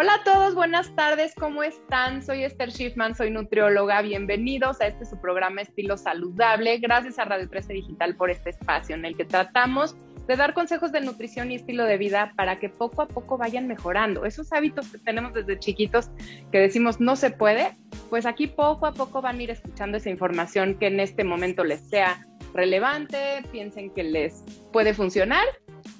[0.00, 2.22] Hola a todos, buenas tardes, ¿cómo están?
[2.22, 4.00] Soy Esther Schiffman, soy nutrióloga.
[4.00, 6.78] Bienvenidos a este su programa Estilo Saludable.
[6.78, 9.94] Gracias a Radio 13 Digital por este espacio en el que tratamos
[10.26, 13.66] de dar consejos de nutrición y estilo de vida para que poco a poco vayan
[13.66, 14.24] mejorando.
[14.24, 16.08] Esos hábitos que tenemos desde chiquitos
[16.50, 17.76] que decimos no se puede,
[18.08, 21.62] pues aquí poco a poco van a ir escuchando esa información que en este momento
[21.62, 25.44] les sea relevante, piensen que les puede funcionar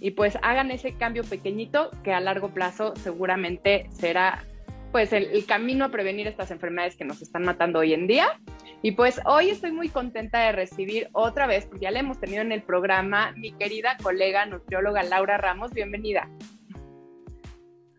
[0.00, 4.44] y pues hagan ese cambio pequeñito que a largo plazo seguramente será
[4.92, 8.40] pues el, camino a prevenir estas enfermedades que nos están matando hoy en día.
[8.82, 12.42] Y pues hoy estoy muy contenta de recibir otra vez, porque ya la hemos tenido
[12.42, 15.72] en el programa, mi querida colega nutrióloga Laura Ramos.
[15.72, 16.28] Bienvenida.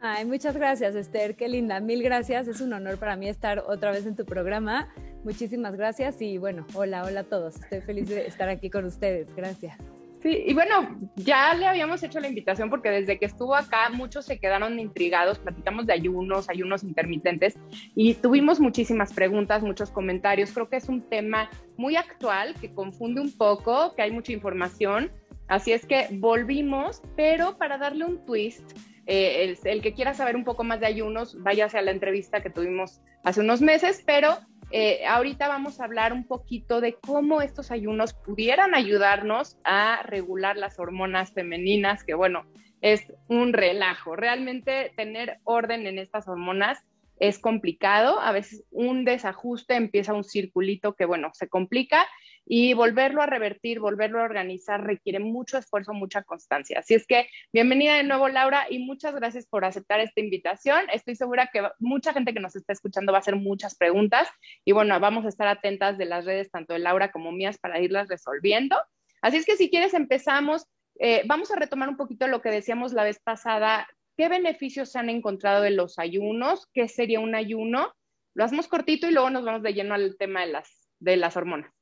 [0.02, 1.35] Ay, muchas gracias, Esther.
[1.35, 1.79] Qué linda.
[1.79, 2.48] Mil gracias.
[2.48, 4.90] Es un honor para mí estar otra vez en tu programa.
[5.23, 7.62] Muchísimas gracias y bueno, hola, hola a todos.
[7.62, 9.34] Estoy feliz de estar aquí con ustedes.
[9.35, 10.01] Gracias.
[10.22, 14.26] Sí, y bueno, ya le habíamos hecho la invitación porque desde que estuvo acá muchos
[14.26, 17.58] se quedaron intrigados, platicamos de ayunos, ayunos intermitentes
[17.96, 20.52] y tuvimos muchísimas preguntas, muchos comentarios.
[20.52, 25.12] Creo que es un tema muy actual que confunde un poco, que hay mucha información.
[25.48, 28.78] Así es que volvimos, pero para darle un twist,
[29.13, 32.49] eh, el, que quiera saber un poco más de ayunos, váyase a la entrevista que
[32.49, 34.37] tuvimos hace unos meses, pero
[34.71, 40.55] eh, ahorita vamos a hablar un poquito de cómo estos ayunos pudieran ayudarnos a regular
[40.55, 42.45] las hormonas femeninas, que bueno,
[42.79, 44.15] es un relajo.
[44.15, 46.82] Realmente tener orden en estas hormonas
[47.20, 52.07] es complicado, a veces un desajuste empieza un circulito que bueno, se complica
[52.54, 56.80] y volverlo a revertir, volverlo a organizar requiere mucho esfuerzo, mucha constancia.
[56.80, 60.82] Así es que bienvenida de nuevo Laura y muchas gracias por aceptar esta invitación.
[60.91, 64.28] Estoy segura que mucha gente que nos está escuchando va a hacer muchas preguntas
[64.66, 67.79] y bueno, vamos a estar atentas de las redes tanto de Laura como mías para
[67.79, 68.75] irlas resolviendo.
[69.22, 70.66] Así es que si quieres empezamos,
[71.00, 73.88] eh, vamos a retomar un poquito lo que decíamos la vez pasada.
[74.18, 76.68] ¿Qué beneficios se han encontrado de los ayunos?
[76.73, 77.94] ¿Qué sería un ayuno?
[78.33, 81.38] Lo hacemos cortito y luego nos vamos de lleno al tema de las, de las
[81.38, 81.81] hormonas.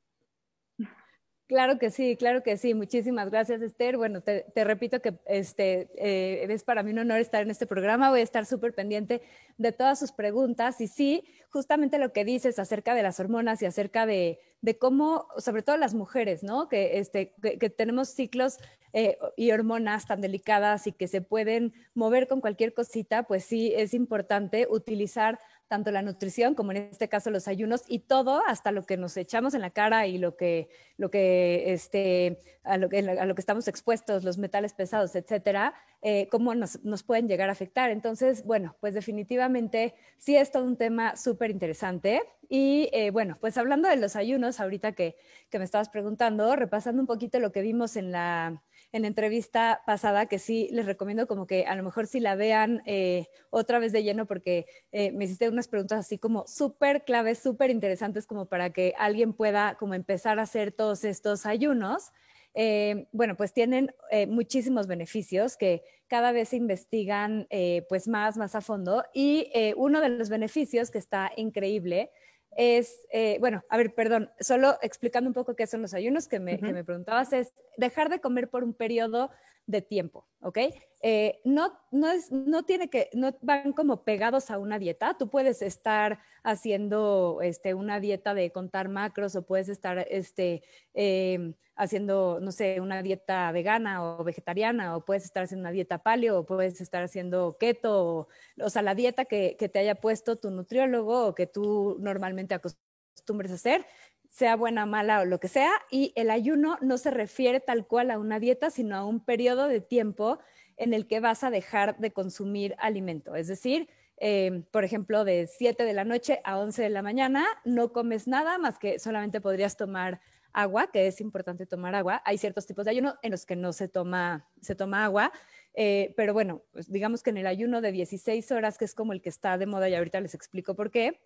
[1.50, 2.76] Claro que sí, claro que sí.
[2.76, 3.98] Muchísimas gracias, Esther.
[3.98, 8.12] Bueno, te, repito que este, eh, es para mí un honor estar en este programa.
[8.12, 9.24] Voy a estar súper pendiente
[9.58, 10.80] de todas sus preguntas.
[10.80, 14.40] Y sí, justamente lo que dices acerca de las hormonas y acerca de,
[14.78, 16.70] cómo, sobre todo las mujeres, ¿no?
[16.70, 17.34] Que, este,
[17.76, 18.60] tenemos ciclos
[18.94, 23.74] eh, y hormonas tan delicadas y que se pueden mover con cualquier cosita, pues sí,
[23.76, 28.72] es importante utilizar tanto la nutrición como en este caso los ayunos y todo hasta
[28.72, 32.90] lo que nos echamos en la cara y lo que, lo que, este, a, lo
[32.90, 37.28] que, a lo que estamos expuestos, los metales pesados, etcétera, eh, cómo nos, nos, pueden
[37.28, 37.92] llegar a afectar.
[37.92, 42.24] Entonces, bueno, pues definitivamente sí es todo un tema súper interesante.
[42.50, 45.18] Y eh, bueno, pues hablando de los ayunos, ahorita que,
[45.52, 50.26] que me estabas preguntando, repasando un poquito lo que vimos en la en entrevista pasada,
[50.26, 53.92] que sí les recomiendo como que a lo mejor si la vean eh, otra vez
[53.92, 58.48] de lleno, porque eh, me hiciste unas preguntas así como súper claves, súper interesantes, como
[58.48, 62.12] para que alguien pueda como empezar a hacer todos estos ayunos.
[62.56, 63.94] Eh, bueno, pues tienen
[64.28, 67.48] muchísimos beneficios que cada vez se investigan
[67.88, 69.04] pues más, más a fondo.
[69.14, 72.10] Y uno de los beneficios que está increíble
[72.56, 76.40] es, eh, bueno, a ver, perdón, solo explicando un poco qué son los ayunos que
[76.40, 79.32] me, que me preguntabas, es dejar de comer por un periodo
[79.66, 80.60] de tiempo, ¿ok?
[81.02, 85.18] Eh, no, no, es, no tiene que, no van como pegados a una dieta.
[85.18, 91.54] Tú puedes estar haciendo este, una dieta de contar macros o puedes estar este, em,
[91.76, 96.40] haciendo, no sé, una dieta vegana o vegetariana o puedes estar haciendo una dieta paleo
[96.40, 98.28] o puedes estar haciendo keto
[98.62, 102.56] o, sea, la dieta que, que te haya puesto tu nutriólogo o que tú normalmente
[102.56, 103.86] acostumbres a hacer
[104.30, 108.12] sea buena, mala o lo que sea, y el ayuno no se refiere tal cual
[108.12, 110.40] a una dieta, sino a un periodo de tiempo
[110.80, 113.36] en el que vas a dejar de consumir alimento.
[113.36, 117.46] Es decir, em, por ejemplo, de 7 de la noche a 11 de la mañana
[117.66, 120.22] no comes nada más que solamente podrías tomar
[120.54, 122.22] agua, que es importante tomar agua.
[122.26, 125.32] Hay ciertos tipos de ayuno en los que no se toma, se toma agua,
[125.74, 129.14] eh, pero bueno, pues digamos que en el ayuno de 16 horas, que es como
[129.14, 131.22] el que está de moda y ahorita les explico por qué,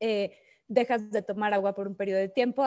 [0.00, 0.36] eh,
[0.70, 2.64] dejas de tomar agua por un periodo de tiempo,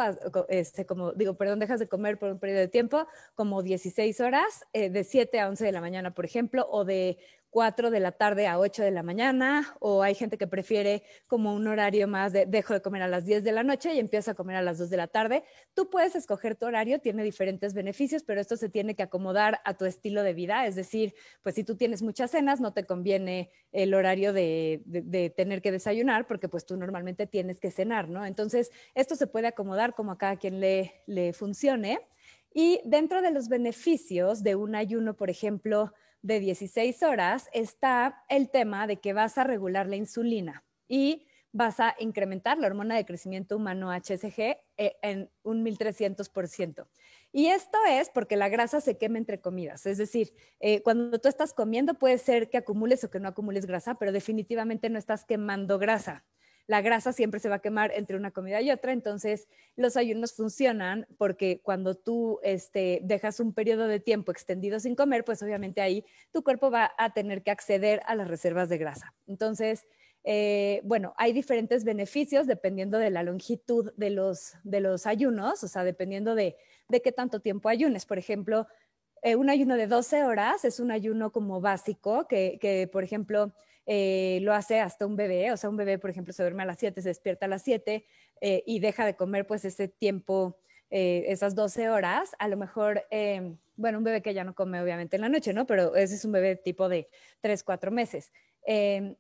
[0.50, 4.66] este, como digo, perdón, dejas de comer por un periodo de tiempo, como 16 horas,
[4.74, 7.18] eh, de 7 a 11 de la mañana, por ejemplo, o de
[7.54, 11.54] 4 de la tarde a 8 de la mañana, o hay gente que prefiere como
[11.54, 14.32] un horario más de dejo de comer a las 10 de la noche y empiezo
[14.32, 15.44] a comer a las 2 de la tarde.
[15.76, 19.76] Tú puedes escoger tu horario, tiene diferentes beneficios, pero esto se tiene que acomodar a
[19.76, 21.14] tu estilo de vida, es decir,
[21.44, 25.72] pues si tú tienes muchas cenas, no te conviene el horario de, de, tener que
[25.72, 28.26] desayunar, porque pues tú normalmente tienes que cenar, ¿no?
[28.26, 32.00] Entonces, esto se puede acomodar como a cada quien le, le funcione.
[32.52, 35.94] Y dentro de los beneficios de un ayuno, por ejemplo,
[36.24, 41.80] de 16 horas está el tema de que vas a regular la insulina y vas
[41.80, 46.88] a incrementar la hormona de crecimiento humano HSG eh, en un 1300%.
[47.32, 49.86] Y esto es porque la grasa se quema entre comidas.
[49.86, 53.68] Es decir, eh, cuando tú estás comiendo puede ser que acumules o que no acumules
[53.68, 56.26] grasa, pero definitivamente no estás quemando grasa
[56.68, 60.34] la grasa siempre se va a quemar entre una comida y otra, entonces los ayunos
[60.34, 65.82] funcionan porque cuando tú este, dejas un periodo de tiempo extendido sin comer, pues obviamente
[65.82, 69.14] ahí tu cuerpo va a tener que acceder a las reservas de grasa.
[69.28, 69.86] Entonces,
[70.24, 75.68] eh, bueno, hay diferentes beneficios dependiendo de la longitud de los, de los ayunos, o
[75.68, 76.56] sea, dependiendo de,
[76.88, 78.06] de qué tanto tiempo ayunes.
[78.06, 78.68] Por ejemplo,
[79.22, 83.54] eh, un ayuno de 12 horas es un ayuno como básico que, que por ejemplo,
[83.86, 86.66] eh, lo hace hasta un bebé, o sea, un bebé, por ejemplo, se duerme a
[86.66, 88.06] las 7, se despierta a las 7
[88.42, 90.58] eh, y deja de comer pues ese tiempo,
[90.90, 93.04] eh, esas 12 horas, a lo mejor,
[93.76, 95.66] bueno, un bebé que ya no come obviamente en la noche, ¿no?
[95.66, 97.10] Pero ese es un bebé tipo de
[97.42, 98.32] 3, 4 meses.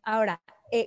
[0.03, 0.41] ahora,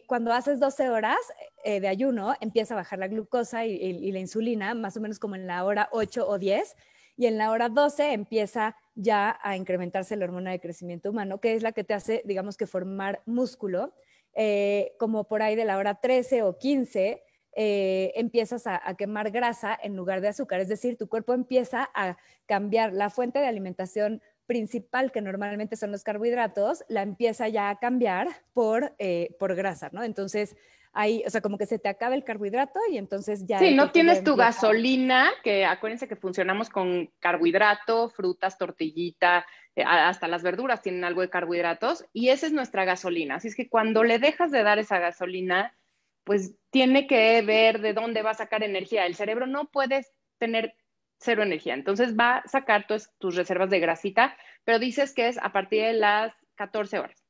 [0.07, 1.19] cuando haces 12 horas
[1.65, 5.35] de ayuno, empieza a bajar la glucosa y, y, la insulina, más o menos como
[5.35, 6.77] en la hora 8 o 10,
[7.17, 11.55] y en la hora 12 empieza ya a incrementarse la hormona de crecimiento humano, que
[11.55, 13.95] es la que te hace, digamos que formar músculo,
[14.35, 17.23] eh, como por ahí de la hora 13 o 15,
[17.59, 22.19] eh, empiezas a, quemar grasa en lugar de azúcar, es decir, tu cuerpo empieza a
[22.45, 27.79] cambiar la fuente de alimentación principal, que normalmente son los carbohidratos, la empieza ya a
[27.79, 30.05] cambiar por, eh, por grasa, ¿no?
[30.05, 30.55] Entonces,
[30.97, 33.59] ahí, o sea, como que se te acaba el carbohidrato y entonces ya...
[33.59, 39.47] Sí, no tienes tu gasolina, que acuérdense que funcionamos con carbohidrato, frutas, tortillita,
[39.77, 43.37] eh, hasta las verduras tienen algo de carbohidratos y esa es nuestra gasolina.
[43.37, 45.77] Así es que cuando le dejas de dar esa gasolina,
[46.25, 49.05] pues tiene que ver de dónde va a sacar energía.
[49.05, 50.07] El cerebro no puede
[50.39, 50.75] tener
[51.19, 55.39] cero energía, entonces va a sacar tus, tus reservas de grasita, pero dices que es
[55.39, 57.26] a partir de las 14 horas.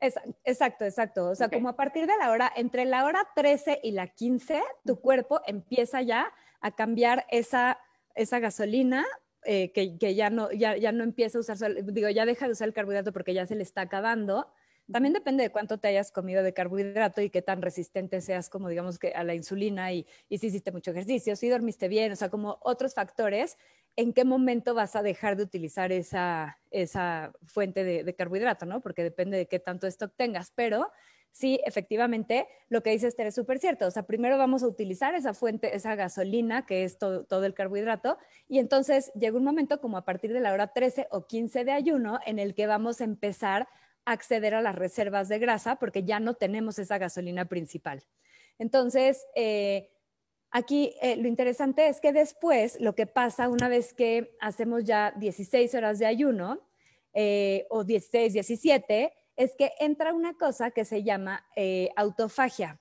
[0.00, 1.28] Exacto, exacto.
[1.28, 4.62] O sea, como a partir de la hora, entre la hora 13 y la 15,
[4.84, 7.78] tu cuerpo empieza ya a cambiar esa,
[8.14, 9.06] esa gasolina
[9.44, 12.52] eh, que, que, ya, no, ya, ya no empieza a usar, digo, ya deja de
[12.52, 14.50] usar el carbohidrato porque ya se le está acabando.
[14.90, 18.68] También depende de cuánto te hayas comido de carbohidrato y qué tan resistente seas como
[18.68, 22.16] digamos que a la insulina y, y si hiciste mucho ejercicio, si dormiste bien, o
[22.16, 23.56] sea, como otros factores
[23.96, 28.80] en qué momento vas a dejar de utilizar esa, esa fuente de, carbohidrato, ¿no?
[28.80, 30.90] Porque depende de qué tanto stock tengas, pero
[31.32, 33.86] sí, efectivamente, lo que dice Esther es súper cierto.
[33.86, 37.54] O sea, primero vamos a utilizar esa fuente, esa gasolina, que es todo, todo, el
[37.54, 41.64] carbohidrato, y entonces llega un momento como a partir de la hora 13 o 15
[41.64, 43.68] de ayuno en el que vamos a empezar
[44.04, 48.02] a acceder a las reservas de grasa porque ya no tenemos esa gasolina principal.
[48.58, 49.90] Entonces, eh,
[50.52, 55.12] Aquí eh, lo interesante es que después lo que pasa una vez que hacemos ya
[55.16, 56.60] 16 horas de ayuno
[57.12, 62.80] eh, o 16, 17, es que entra una cosa que se llama eh, autofagia.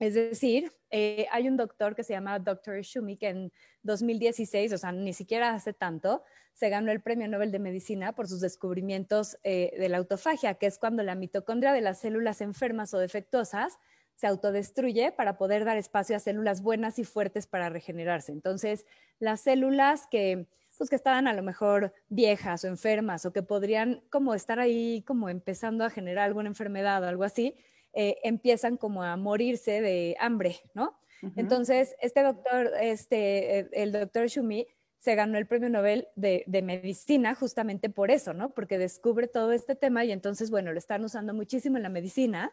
[0.00, 2.82] Es decir, hay un doctor que se llama Dr.
[2.82, 3.52] Schumi que en
[3.82, 6.22] 2016, o sea, ni siquiera hace tanto,
[6.52, 10.78] se ganó el Premio Nobel de Medicina por sus descubrimientos de la autofagia, que es
[10.78, 13.78] cuando la mitocondria de las células enfermas o defectuosas
[14.14, 18.32] se autodestruye para poder dar espacio a células buenas y fuertes para regenerarse.
[18.32, 18.86] Entonces,
[19.18, 20.46] las células que,
[20.78, 25.02] pues, que estaban a lo mejor viejas o enfermas o que podrían como estar ahí
[25.06, 27.56] como empezando a generar alguna enfermedad o algo así,
[27.92, 30.98] eh, empiezan como a morirse de hambre, ¿no?
[31.36, 34.66] Entonces, este doctor, este, eh, el doctor Shumi,
[34.98, 38.50] se ganó el premio Nobel de, de, medicina justamente por eso, ¿no?
[38.50, 42.52] Porque descubre todo este tema y entonces, bueno, lo están usando muchísimo en la medicina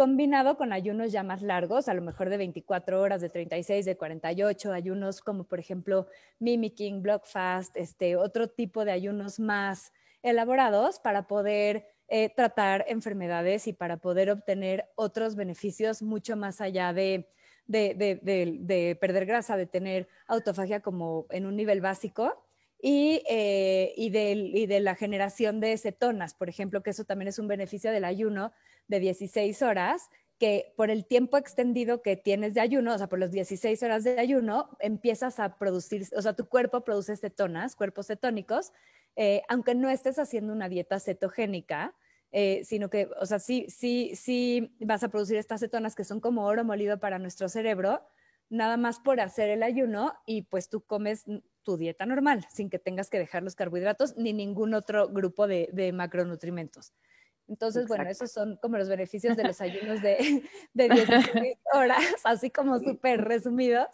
[0.00, 3.98] combinado con ayunos ya más largos, a lo mejor de 24 horas, de 36, de
[3.98, 6.06] 48, ayunos como por ejemplo
[6.38, 9.92] mimicking, block fast, este, otro tipo de ayunos más
[10.22, 16.94] elaborados para poder eh, tratar enfermedades y para poder obtener otros beneficios mucho más allá
[16.94, 17.28] de,
[17.66, 22.42] de, perder grasa, de tener autofagia como en un nivel básico.
[22.82, 27.38] Y, eh, y, y, de, la generación de cetonas, por ejemplo, que eso también es
[27.38, 28.52] un beneficio del ayuno,
[28.88, 30.08] de 16 horas,
[30.38, 34.04] que por el tiempo extendido que tienes de ayuno, o sea, por las 16 horas
[34.04, 38.72] de ayuno, empiezas a producir, o sea, tu cuerpo produce cetonas, cuerpos cetónicos,
[39.16, 41.94] eh, aunque no estés haciendo una dieta cetogénica,
[42.32, 46.20] eh, sino que, o sea, sí, sí, sí vas a producir estas cetonas que son
[46.20, 48.00] como oro molido para nuestro cerebro,
[48.48, 51.24] nada más por hacer el ayuno y pues tú comes
[51.62, 55.68] tu dieta normal, sin que tengas que dejar los carbohidratos ni ningún otro grupo de,
[55.72, 56.92] de macronutrimentos.
[57.48, 62.50] Entonces, bueno, esos son como los beneficios de los ayunos de, de 16 horas, así
[62.50, 63.88] como súper resumidos.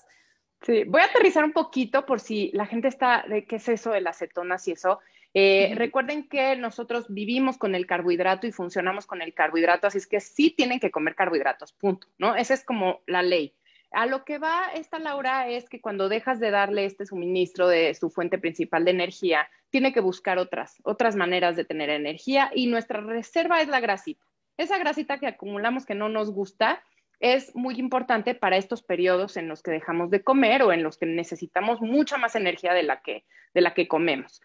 [0.62, 3.90] Sí, voy a aterrizar un poquito por si la gente está de qué es eso
[3.90, 5.00] de las cetonas y eso.
[5.32, 10.06] Eh, recuerden que nosotros vivimos con el carbohidrato y funcionamos con el carbohidrato, así es
[10.06, 12.36] que sí tienen que comer carbohidratos, punto, ¿no?
[12.36, 13.54] Esa es como la ley.
[13.96, 17.94] A lo que va esta Laura es que cuando dejas de darle este suministro de
[17.94, 22.66] su fuente principal de energía, tiene que buscar otras, otras maneras de tener energía y
[22.66, 24.22] nuestra reserva es la grasita.
[24.58, 26.82] Esa grasita que acumulamos que no nos gusta,
[27.20, 30.98] es muy importante para estos periodos en los que dejamos de comer o en los
[30.98, 33.24] que necesitamos mucha más energía de la que,
[33.54, 34.42] de la que comemos.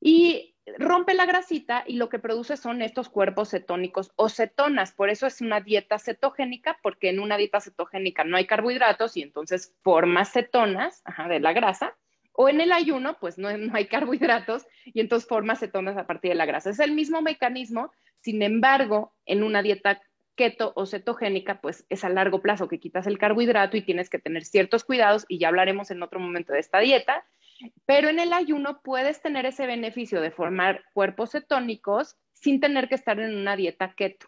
[0.00, 4.92] Y rompe la grasita y lo que produce son estos cuerpos cetónicos o cetonas.
[4.92, 9.22] Por eso es una dieta cetogénica, porque en una dieta cetogénica no hay carbohidratos y
[9.22, 11.96] entonces forma cetonas de la grasa.
[12.32, 16.30] O en el ayuno, pues no, no, hay carbohidratos y entonces forma cetonas a partir
[16.30, 16.70] de la grasa.
[16.70, 20.00] Es el mismo mecanismo, sin embargo, en una dieta
[20.34, 24.18] keto o cetogénica, pues es a largo plazo que quitas el carbohidrato y tienes que
[24.18, 27.24] tener ciertos cuidados y ya hablaremos en otro momento de esta dieta.
[27.86, 32.94] Pero en el ayuno puedes tener ese beneficio de formar cuerpos cetónicos sin tener que
[32.94, 34.26] estar en una dieta keto.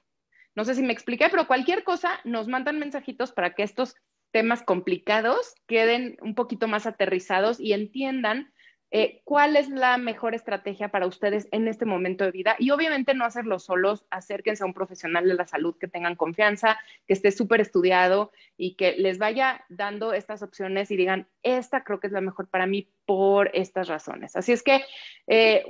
[0.54, 3.94] No sé si me expliqué, pero cualquier cosa nos mandan mensajitos para que estos
[4.32, 8.52] temas complicados queden un poquito más aterrizados y entiendan
[8.92, 12.56] eh, cuál es la mejor estrategia para ustedes en este momento de vida.
[12.58, 16.78] Y obviamente no hacerlo solos, acérquense a un profesional de la salud que tengan confianza,
[17.06, 21.98] que esté súper estudiado y que les vaya dando estas opciones y digan, esta creo
[21.98, 24.36] que es la mejor para mí por estas razones.
[24.36, 24.84] Así es que
[25.26, 25.64] eh,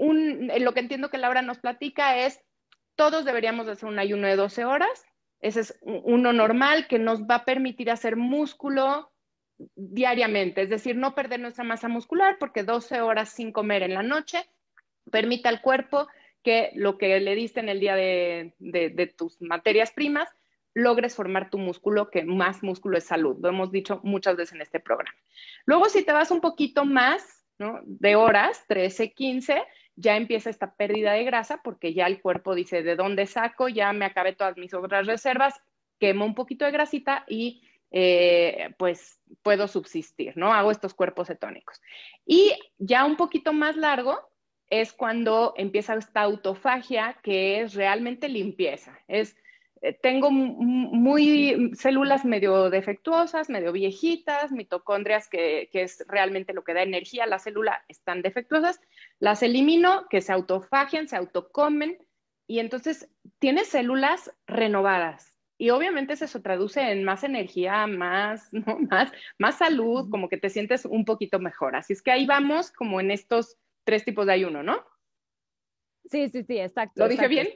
[0.61, 2.41] lo que entiendo que Laura nos platica es,
[2.97, 5.07] todos deberíamos hacer un ayuno de 12 horas.
[5.41, 9.13] Ese es uno normal que nos va a permitir hacer músculo,
[9.75, 14.03] diariamente, es decir, no perder nuestra masa muscular porque 12 horas sin comer en la
[14.03, 14.47] noche
[15.11, 16.09] permite al cuerpo
[16.43, 20.29] que lo que le diste en el día de, tus materias primas,
[20.75, 23.37] logres formar tu músculo, que más músculo es salud.
[23.41, 25.19] Lo hemos dicho muchas veces en este programa.
[25.65, 29.63] Luego, si te vas un poquito más de horas, 13, 15,
[29.97, 33.69] ya empieza esta pérdida de grasa porque ya el cuerpo dice, ¿de dónde saco?
[33.69, 35.55] Ya me acabé todas mis otras reservas,
[35.99, 37.66] quemo un poquito de grasita y
[37.99, 40.53] eh, pues puedo subsistir, ¿no?
[40.53, 41.81] Hago estos cuerpos cetónicos.
[42.27, 44.21] Y ya un poquito más largo
[44.69, 48.99] es cuando empieza esta autofagia que es realmente limpieza.
[49.09, 49.35] Es,
[49.81, 56.75] eh, tengo muy células medio defectuosas, medio viejitas, mitocondrias, que, que, es realmente lo que
[56.75, 58.79] da energía a la célula, están defectuosas,
[59.21, 61.97] las elimino, que se autofagian, se autocomen,
[62.47, 68.79] y entonces tienes células renovadas, y obviamente eso se traduce en más energía, más, ¿no?
[68.91, 71.77] más, más salud, como que te sientes un poquito mejor.
[71.77, 74.85] Así es que ahí vamos como en estos tres tipos de ayuno, ¿no?
[76.11, 77.03] Sí, sí, sí, exacto.
[77.03, 77.49] ¿Lo dije bien?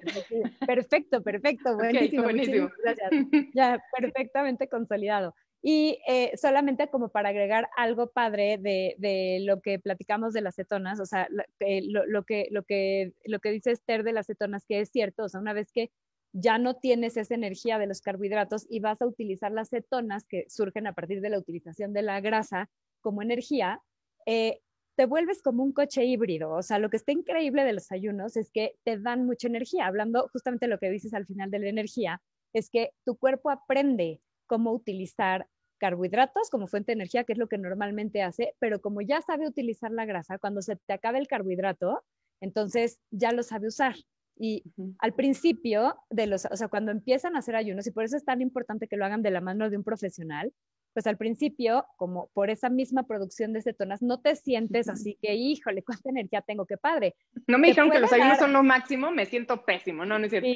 [0.67, 2.23] Perfecto, perfecto, buenísimo.
[2.25, 2.71] buenísimo.
[2.83, 3.11] Gracias.
[3.55, 5.35] Ya, perfectamente consolidado.
[5.63, 10.57] Y eh, solamente como para agregar algo padre de, de, lo que platicamos de las
[10.57, 14.65] cetonas, o sea, lo, lo, que, lo, que, lo que dice Esther de las cetonas,
[14.65, 15.91] que es cierto, o sea, una vez que
[16.33, 20.45] ya no tienes esa energía de los carbohidratos y vas a utilizar las cetonas que
[20.49, 22.71] surgen a partir de la utilización de la grasa
[23.01, 23.83] como energía,
[24.27, 24.61] eh,
[24.97, 26.53] te vuelves como un coche híbrido.
[26.53, 29.87] O sea, lo que está increíble de los ayunos es que te dan mucha energía.
[29.87, 32.23] Hablando justamente lo que dices al final de la energía,
[32.53, 35.47] es que tu cuerpo aprende cómo utilizar
[35.79, 39.49] carbohidratos como fuente de energía, que es lo que normalmente hace, pero como ya sabe
[39.49, 42.05] utilizar la grasa, cuando se te acabe el carbohidrato,
[42.41, 43.95] entonces ya lo sabe usar.
[44.43, 44.65] Y
[45.01, 48.25] al principio de los, o sea, cuando empiezan a hacer ayunos, y por eso es
[48.25, 50.51] tan importante que lo hagan de la mano de un profesional,
[50.95, 55.35] pues al principio, como por esa misma producción de cetonas, no te sientes así que,
[55.35, 57.15] híjole, cuánta energía tengo, qué padre.
[57.47, 60.31] No me dijeron que los ayunos son lo máximo, me siento pésimo, no, no es
[60.31, 60.49] cierto.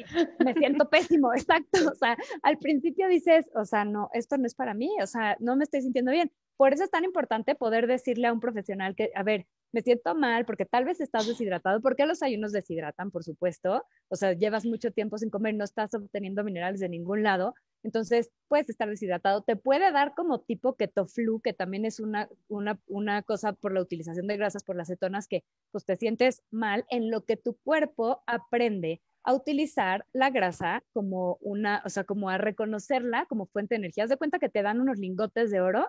[0.43, 1.79] me siento pésimo, exacto.
[1.87, 5.37] O sea, al principio dices, o sea, no, esto no es para mí, o sea,
[5.39, 6.31] no me estoy sintiendo bien.
[6.57, 10.15] Por eso es tan importante poder decirle a un profesional que, a ver, me siento
[10.15, 14.65] mal porque tal vez estás deshidratado, porque los ayunos deshidratan, por supuesto, o sea, llevas
[14.65, 19.43] mucho tiempo sin comer, no estás obteniendo minerales de ningún lado, entonces puedes estar deshidratado,
[19.43, 23.73] te puede dar como tipo keto flu, que también es una, una, una cosa por
[23.73, 27.35] la utilización de grasas, por las cetonas, que pues te sientes mal en lo que
[27.35, 33.47] tu cuerpo aprende a utilizar la grasa como una, o sea, como a reconocerla como
[33.47, 34.05] fuente de energía.
[34.05, 35.87] Haz de cuenta que te dan unos lingotes de oro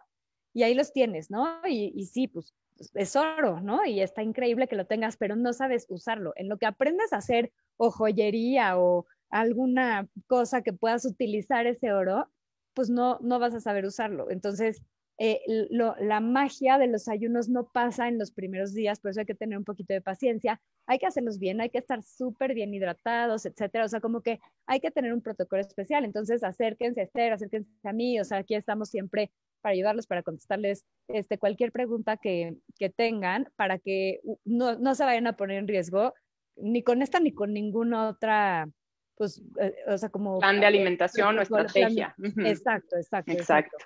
[0.57, 1.61] y ahí los tienes, ¿no?
[1.69, 2.55] Y, y sí, pues
[2.95, 3.85] es oro, ¿no?
[3.85, 6.33] Y está increíble que lo tengas, pero no sabes usarlo.
[6.35, 11.93] En lo que aprendes a hacer o joyería o alguna cosa que puedas utilizar ese
[11.93, 12.31] oro,
[12.73, 14.31] pues no, no vas a saber usarlo.
[14.31, 14.81] Entonces,
[15.19, 19.27] eh, la magia de los ayunos no pasa en los primeros días, por eso hay
[19.27, 22.75] que tener un poquito de paciencia, hay que hacerlos bien, hay que estar súper bien
[22.75, 27.05] hidratados, etcétera, o sea, como que hay que tener un protocolo especial, entonces acérquense a
[27.05, 29.31] Esther, acérquense a mí, o sea, aquí estamos siempre
[29.63, 35.05] para ayudarlos, para contestarles este, cualquier pregunta que, que tengan, para que no, no, se
[35.05, 36.13] vayan a poner en riesgo.
[36.57, 38.69] ni con esta ni con ninguna otra,
[39.17, 40.39] pues, eh, o sea, como...
[40.41, 42.15] Plan de alimentación o estrategia.
[42.45, 43.33] Exacto, exacto.
[43.33, 43.77] Exacto.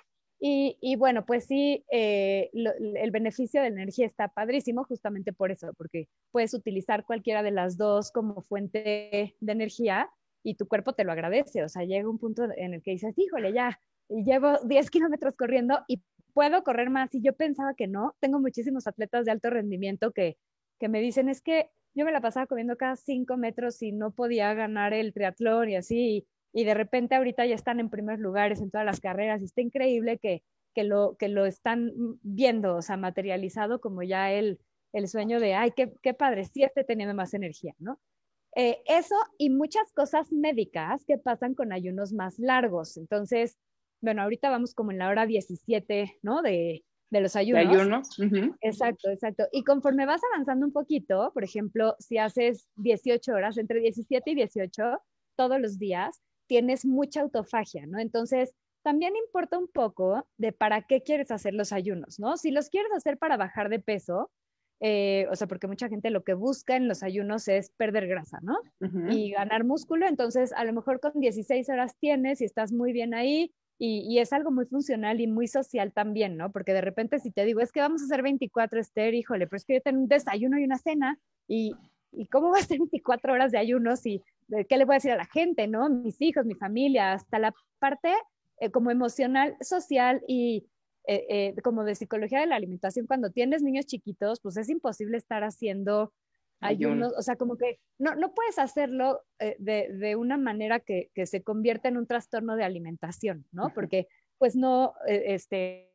[0.43, 5.71] Y, bueno, pues sí, eh, el beneficio de la energía está padrísimo justamente por eso,
[5.77, 10.09] porque puedes utilizar cualquiera de las dos como fuente de energía
[10.41, 11.63] y tu cuerpo te lo agradece.
[11.63, 13.79] O sea, llega un punto en el que dices, híjole, ya,
[14.09, 16.01] llevo 10 kilómetros corriendo y
[16.33, 17.13] puedo correr más.
[17.13, 18.15] Y yo pensaba que no.
[18.19, 20.37] Tengo muchísimos atletas de alto rendimiento que,
[20.79, 24.11] que me dicen, es que yo me la pasaba corriendo cada 5 metros y no
[24.11, 26.27] podía ganar el triatlón y así.
[26.53, 29.41] Y, de repente ahorita ya están en primeros lugares en todas las carreras.
[29.41, 30.43] Y está increíble que,
[30.73, 31.91] que, lo, que lo están
[32.21, 34.59] viendo, o sea, materializado como ya el,
[34.93, 37.99] el sueño de, ay, qué, qué padre, sí esté teniendo más energía, ¿no?
[38.55, 42.97] Eh, eso y muchas cosas médicas que pasan con ayunos más largos.
[42.97, 43.57] Entonces,
[44.01, 46.41] bueno, ahorita vamos como en la hora 17, ¿no?
[46.41, 47.69] De, de los ayunos.
[47.69, 48.55] De ayunos.
[48.61, 49.47] Exacto, exacto.
[49.51, 54.35] Y conforme vas avanzando un poquito, por ejemplo, si haces 18 horas, entre 17 y
[54.35, 54.83] 18,
[55.37, 57.97] todos los días, tienes mucha autofagia, ¿no?
[57.97, 58.53] Entonces,
[58.83, 62.35] también importa un poco de para qué quieres hacer los ayunos, ¿no?
[62.35, 64.29] Si los quieres hacer para bajar de peso,
[64.81, 68.39] eh, o sea, porque mucha gente lo que busca en los ayunos es perder grasa,
[68.41, 68.57] ¿no?
[69.09, 73.13] Y ganar músculo, entonces a lo mejor con 16 horas tienes y estás muy bien
[73.13, 76.51] ahí y, es algo muy funcional y muy social también, ¿no?
[76.51, 79.55] Porque de repente si te digo, es que vamos a hacer 24, Esther, híjole, pero
[79.55, 81.17] es que yo tengo un desayuno y una cena
[81.47, 81.71] y,
[82.11, 84.21] y ¿cómo va a ser 24 horas de ayunos y
[84.67, 85.89] qué le voy a decir a la gente, ¿no?
[85.89, 88.13] Mis hijos, mi familia, hasta la parte
[88.59, 90.67] eh, como emocional, social y
[91.07, 95.17] eh, eh, como de psicología de la alimentación, cuando tienes niños chiquitos, pues es imposible
[95.17, 96.13] estar haciendo
[96.59, 101.09] ayunos, o sea, como que no, no puedes hacerlo eh, de, de, una manera que,
[101.15, 103.71] que, se convierta en un trastorno de alimentación, ¿no?
[103.73, 105.91] Porque pues no, este,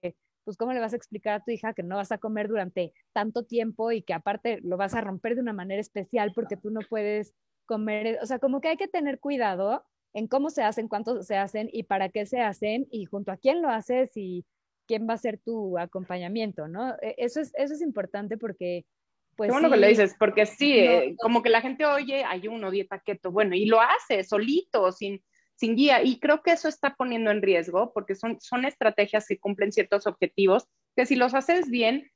[0.47, 2.93] pues cómo le vas a explicar a tu hija que no vas a comer durante
[3.13, 6.71] tanto tiempo y que aparte lo vas a romper de una manera especial porque tú
[6.71, 7.35] no puedes
[7.67, 11.37] comer, o sea, como que hay que tener cuidado en cómo se hacen, cuántos se
[11.37, 14.47] hacen y para qué se hacen y junto a quién lo haces y
[14.87, 16.95] quién va a ser tu acompañamiento, ¿no?
[17.03, 18.87] E, eso es, eso es importante porque...
[19.35, 22.47] Pues, Qué bueno que le dices, porque sí, eh, como que la gente oye, hay
[22.47, 25.23] uno, dieta keto, bueno, y lo hace solito, sin,
[25.57, 29.39] sin guía, y creo que eso está poniendo en riesgo, porque son, son estrategias que
[29.39, 32.11] cumplen ciertos objetivos, que si los haces bien,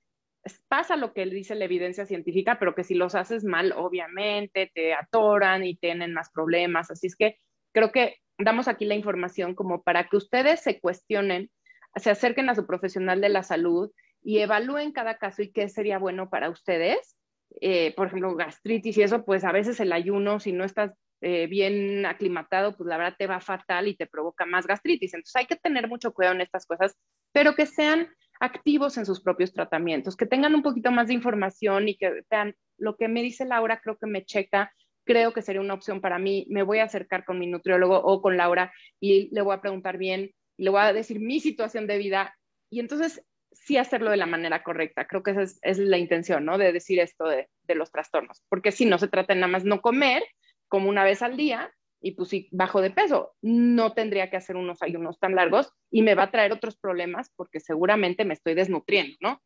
[0.68, 4.94] pasa lo que dice la evidencia científica, pero que si los haces mal, obviamente te
[4.94, 6.90] atoran y tienen más problemas.
[6.90, 7.38] Así es que
[7.72, 11.50] creo que damos aquí la información como para que ustedes se cuestionen
[11.96, 13.90] se acerquen a su profesional de la salud
[14.22, 17.16] y evalúen cada caso y qué sería bueno para ustedes.
[17.60, 21.46] Eh, por ejemplo, gastritis y eso, pues a veces el ayuno, si no estás eh,
[21.46, 25.14] bien aclimatado, pues la verdad te va fatal y te provoca más gastritis.
[25.14, 26.96] Entonces hay que tener mucho cuidado en estas cosas,
[27.32, 28.08] pero que sean
[28.40, 32.54] activos en sus propios tratamientos, que tengan un poquito más de información y que vean
[32.78, 34.72] lo que me dice Laura, creo que me checa,
[35.04, 36.46] creo que sería una opción para mí.
[36.48, 39.98] Me voy a acercar con mi nutriólogo o con Laura y le voy a preguntar
[39.98, 40.30] bien
[40.60, 42.36] le voy a decir mi situación de vida
[42.68, 45.06] y entonces sí hacerlo de la manera correcta.
[45.06, 46.58] Creo que esa es, la intención, ¿no?
[46.58, 49.80] De decir esto de, los trastornos, porque si no se trata de nada más no
[49.80, 50.24] comer
[50.70, 54.56] como una vez al día y pues si bajo de peso, no tendría que hacer
[54.56, 58.54] unos ayunos tan largos y me va a traer otros problemas porque seguramente me estoy
[58.54, 59.42] desnutriendo, ¿no?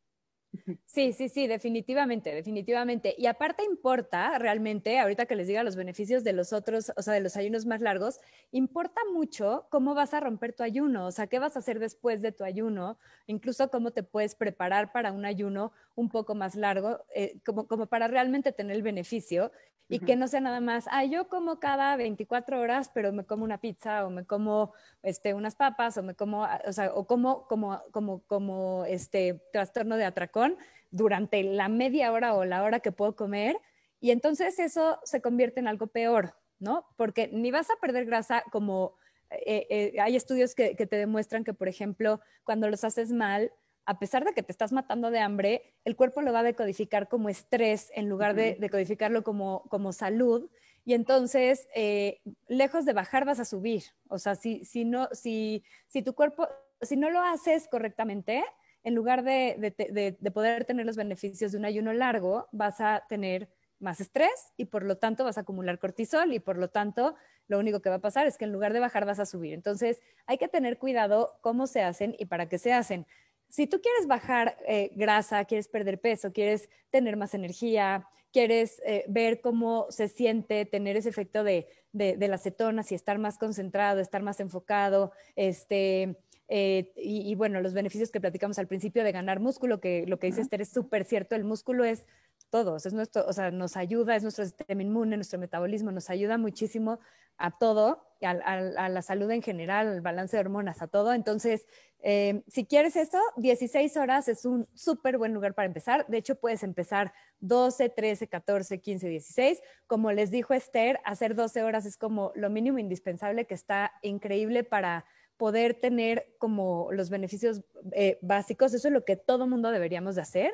[0.87, 3.15] Sí, sí, sí, definitivamente, definitivamente.
[3.19, 7.15] Y aparte importa realmente, ahorita que les diga los beneficios de los otros, o sea,
[7.15, 8.21] de los ayunos más largos,
[8.53, 12.23] importa mucho cómo vas a romper tu ayuno, o sea, qué vas a hacer después
[12.23, 17.05] de tu ayuno, incluso cómo te puedes preparar para un ayuno un poco más largo,
[17.15, 19.51] eh, como, como para realmente tener el beneficio
[19.89, 23.45] y que no sea nada más, ah, yo como cada 24 horas, pero me como
[23.45, 27.47] una pizza o me como este, unas papas o me como, o sea, o como,
[27.49, 30.44] como, como, como este trastorno de atracón
[30.91, 33.57] durante la media hora o la hora que puedo comer
[34.05, 36.87] y entonces eso se convierte en algo peor, ¿no?
[36.97, 38.99] Porque ni vas a perder grasa como...
[39.31, 43.51] Eh, eh, hay estudios que, que te demuestran que, por ejemplo, cuando los haces mal,
[43.87, 47.09] a pesar de que te estás matando de hambre, el cuerpo lo va a decodificar
[47.09, 50.51] como estrés en lugar de decodificarlo como, como salud.
[50.85, 53.85] Y entonces, eh, lejos de bajar, vas a subir.
[54.09, 56.47] O sea, si, si, no, si, si tu cuerpo,
[56.83, 58.45] si no lo haces correctamente,
[58.85, 63.05] en lugar de, de, de, poder tener los beneficios de un ayuno largo, vas a
[63.09, 63.49] tener
[63.81, 67.17] más estrés y por lo tanto vas a acumular cortisol y por lo tanto
[67.49, 69.53] lo único que va a pasar es que en lugar de bajar vas a subir.
[69.53, 73.07] Entonces hay que tener cuidado cómo se hacen y para qué se hacen
[73.55, 79.05] si tú quieres bajar eh, grasa, quieres perder peso, quieres tener más energía, quieres eh,
[79.07, 84.01] ver cómo se siente tener ese efecto de, de, las cetonas y estar más concentrado,
[84.01, 86.17] estar más enfocado, este,
[86.49, 90.19] eh, y, y, bueno, los beneficios que platicamos al principio de ganar músculo, que lo
[90.19, 92.07] que dice Esther es súper cierto, el músculo es
[92.51, 96.39] todos, es nuestro, o sea, nos ayuda, es nuestro sistema inmune, nuestro metabolismo, nos ayuda
[96.39, 97.01] muchísimo
[97.37, 101.13] a todo, a, la salud en general, al balance de hormonas, a todo.
[101.13, 101.67] Entonces,
[101.99, 106.07] eh, si quieres eso, 16 horas es un súper buen lugar para empezar.
[106.07, 109.61] De hecho, puedes empezar 12, 13, 14, 15, 16.
[109.87, 114.65] Como les dijo Esther, hacer 12 horas es como lo mínimo indispensable que está increíble
[114.65, 115.05] para
[115.37, 118.75] poder tener como los beneficios eh, básicos.
[118.75, 120.53] Eso es lo que todo mundo deberíamos de hacer.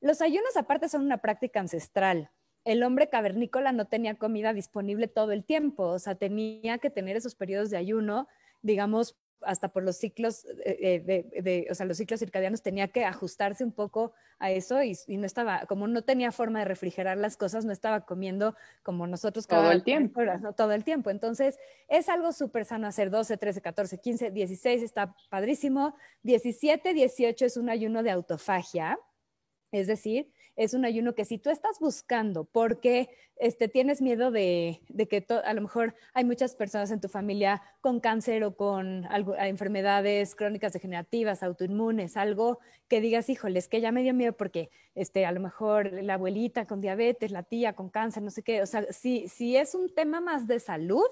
[0.00, 2.30] Los ayunos aparte son una práctica ancestral
[2.66, 7.16] el hombre cavernícola no tenía comida disponible todo el tiempo, o sea, tenía que tener
[7.16, 8.26] esos periodos de ayuno,
[8.60, 13.04] digamos, hasta por los ciclos, eh, eh, de, o sea, los ciclos circadianos tenía que
[13.04, 17.36] ajustarse un poco a eso y, no estaba, como no tenía forma de refrigerar las
[17.36, 20.22] cosas, no estaba comiendo como nosotros todo el tiempo.
[20.24, 21.10] no todo el tiempo.
[21.10, 25.96] Entonces, es algo súper sano hacer 12, 13, 14, 15, 16, está padrísimo.
[26.22, 28.98] 17, 18 es un ayuno de autofagia,
[29.72, 34.80] es decir, es un ayuno que si tú estás buscando porque este, tienes miedo de,
[35.08, 39.06] que a lo mejor hay muchas personas en tu familia con cáncer o con
[39.38, 44.70] enfermedades crónicas degenerativas, autoinmunes, algo que digas, híjole, es que ya me dio miedo porque
[44.94, 48.62] este, a lo mejor la abuelita con diabetes, la tía con cáncer, no sé qué.
[48.62, 51.08] O sea, si, si es un tema más de salud,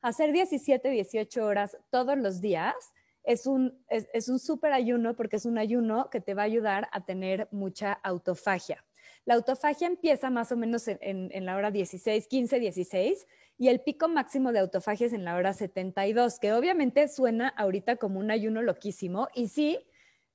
[0.00, 2.74] hacer 17, 18 horas todos los días
[3.24, 6.88] es un, es, un súper ayuno porque es un ayuno que te va a ayudar
[6.92, 8.84] a tener mucha autofagia.
[9.24, 14.08] La autofagia empieza más o menos en, la hora 16, 15, 16 y el pico
[14.08, 18.60] máximo de autofagia es en la hora 72, que obviamente suena ahorita como un ayuno
[18.60, 19.78] loquísimo y sí,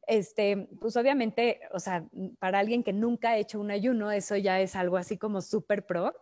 [0.07, 2.03] este, pues obviamente, o sea,
[2.39, 5.85] para alguien que nunca ha hecho un ayuno, eso ya es algo así como súper
[5.85, 6.15] pro,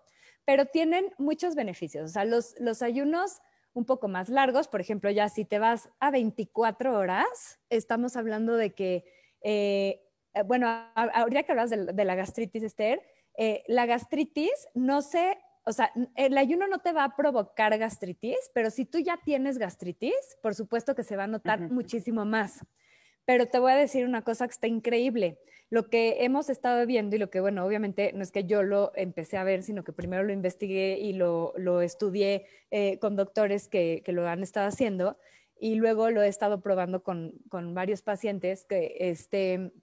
[0.43, 2.09] pero tienen muchos beneficios.
[2.09, 3.39] O sea, los, los ayunos
[3.77, 4.67] un poco más largos.
[4.67, 9.05] Por ejemplo, ya si te vas a 24 horas, estamos hablando de que,
[9.41, 13.01] eh, eh, bueno, ahorita que hablas de, la gastritis, Esther,
[13.37, 18.49] eh, la gastritis no se, o sea, el ayuno no te va a provocar gastritis,
[18.53, 22.65] pero si tú ya tienes gastritis, por supuesto que se va a notar muchísimo más.
[23.27, 25.37] Pero te voy a decir una cosa que está increíble.
[25.69, 28.93] Lo que hemos estado viendo y lo que, bueno, obviamente no es que yo lo
[28.95, 33.67] empecé a ver, sino que primero lo investigué y lo, lo estudié eh, con doctores
[33.67, 35.17] que, que, lo han estado haciendo
[35.59, 39.73] y luego lo he estado probando con, con varios pacientes que, este,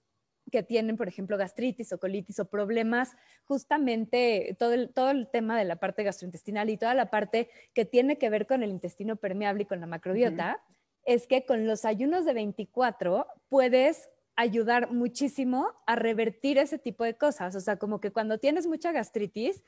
[0.51, 5.55] que tienen, por ejemplo, gastritis o colitis o problemas, justamente todo el, todo el tema
[5.55, 9.17] de la parte gastrointestinal y toda la parte que tiene que ver con el intestino
[9.17, 10.63] permeable y con la macrobiota
[11.05, 17.15] es que con los ayunos de 24 puedes ayudar muchísimo a revertir ese tipo de
[17.15, 17.55] cosas.
[17.55, 19.63] O sea, como que cuando tienes mucha gastritis,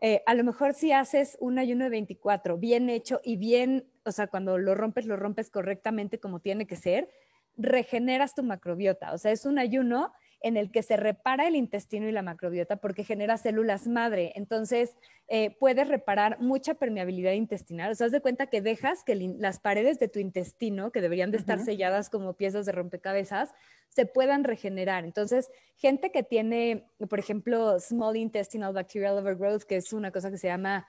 [0.00, 4.12] eh, a lo mejor si haces un ayuno de 24 bien hecho y bien, o
[4.12, 7.10] sea, cuando lo rompes, lo rompes correctamente como tiene que ser,
[7.56, 9.12] regeneras tu macrobiota.
[9.12, 12.76] O sea, es un ayuno en el que se repara el intestino y la macrobiota
[12.76, 14.32] porque genera células madre.
[14.36, 14.96] Entonces,
[15.28, 17.92] eh, puedes reparar mucha permeabilidad intestinal.
[17.92, 21.30] O sea, haz de cuenta que dejas que las paredes de tu intestino, que deberían
[21.30, 23.52] de estar selladas como piezas de rompecabezas,
[23.88, 25.04] se puedan regenerar.
[25.04, 30.38] Entonces, gente que tiene, por ejemplo, small intestinal bacterial overgrowth, que es una cosa que
[30.38, 30.86] se llama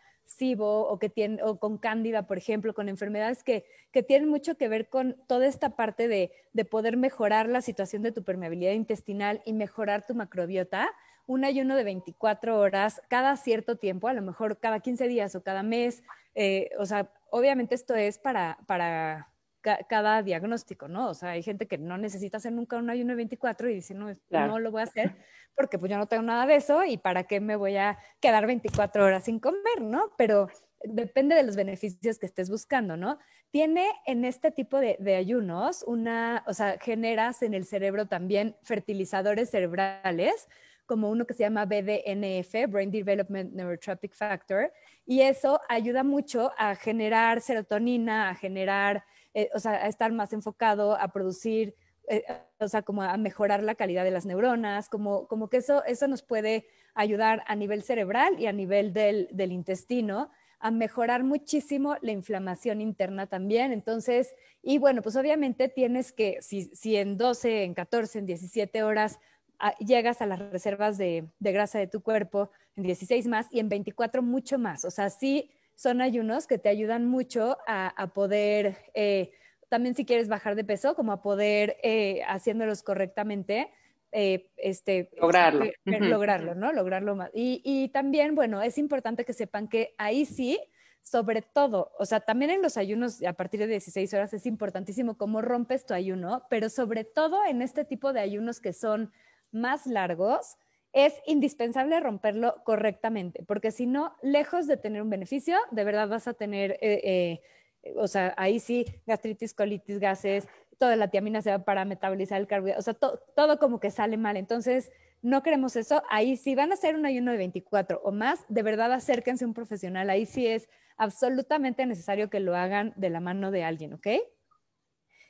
[0.59, 4.87] O, que o con cándida, por ejemplo, con enfermedades que, que tienen mucho que ver
[4.87, 9.53] con toda esta parte de, de, poder mejorar la situación de tu permeabilidad intestinal y
[9.53, 10.91] mejorar tu macrobiota,
[11.25, 15.43] un ayuno de 24 horas cada cierto tiempo, a lo mejor cada 15 días o
[15.43, 16.03] cada mes,
[16.35, 19.29] eh, o sea, obviamente esto es para, para
[19.61, 21.09] cada diagnóstico, ¿no?
[21.09, 23.93] O sea, hay gente que no necesita hacer nunca un ayuno de 24 y dice,
[23.93, 25.15] no, no lo voy a hacer
[25.59, 28.47] porque pues yo no tengo nada de eso y para qué me voy a quedar
[28.47, 30.13] 24 horas sin comer, ¿no?
[30.17, 30.47] Pero
[30.85, 33.19] depende de los beneficios que estés buscando, ¿no?
[33.51, 38.55] Tiene en este tipo de, de, ayunos una, o sea, generas en el cerebro también
[38.63, 40.47] fertilizadores cerebrales,
[40.85, 44.71] como uno que se llama BDNF, Brain Development Neurotropic Factor,
[45.05, 50.33] y eso ayuda mucho a generar serotonina, a generar, eh, o sea, a estar más
[50.33, 51.75] enfocado, a producir
[52.09, 52.25] eh,
[52.59, 56.07] o sea, como a mejorar la calidad de las neuronas, como, como que eso, eso
[56.07, 56.65] nos puede
[56.95, 62.81] ayudar a nivel cerebral y a nivel del, del intestino a mejorar muchísimo la inflamación
[62.81, 63.71] interna también.
[63.71, 68.81] Entonces, y bueno, pues obviamente tienes que, si, si en 12, en 14, en 17
[68.81, 69.19] horas
[69.59, 73.59] ah, llegas a las reservas de, de, grasa de tu cuerpo, en 16 más y
[73.59, 74.83] en 24 mucho más.
[74.83, 78.75] O sea, sí son ayunos que te ayudan mucho a, a poder...
[78.93, 79.31] Eh,
[79.69, 83.71] también si quieres bajar de peso, como a poder, eh, haciéndolos correctamente,
[84.11, 85.65] eh, este, lograrlo.
[85.85, 86.73] Lograrlo, ¿no?
[86.73, 87.29] Lograrlo más.
[87.33, 90.59] Y, y, también, bueno, es importante que sepan que ahí sí,
[91.01, 95.17] sobre todo, o sea, también en los ayunos a partir de 16 horas es importantísimo
[95.17, 99.13] cómo rompes tu ayuno, pero sobre todo en este tipo de ayunos que son
[99.51, 100.57] más largos,
[100.93, 106.27] es indispensable romperlo correctamente, porque si no, lejos de tener un beneficio, de verdad vas
[106.27, 107.41] a tener, eh,
[107.83, 110.47] eh, o sea, ahí sí, gastritis, colitis, gases,
[110.79, 112.93] toda la tiamina se va para metabolizar el carbohidrato, o sea,
[113.35, 114.37] todo como que sale mal.
[114.37, 116.01] Entonces, no queremos eso.
[116.09, 119.47] Ahí si van a hacer un ayuno de 24 o más, de verdad acérquense a
[119.47, 120.09] un profesional.
[120.09, 124.07] Ahí sí es absolutamente necesario que lo hagan de la mano de alguien, ¿ok?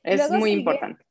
[0.04, 1.04] Es muy importante.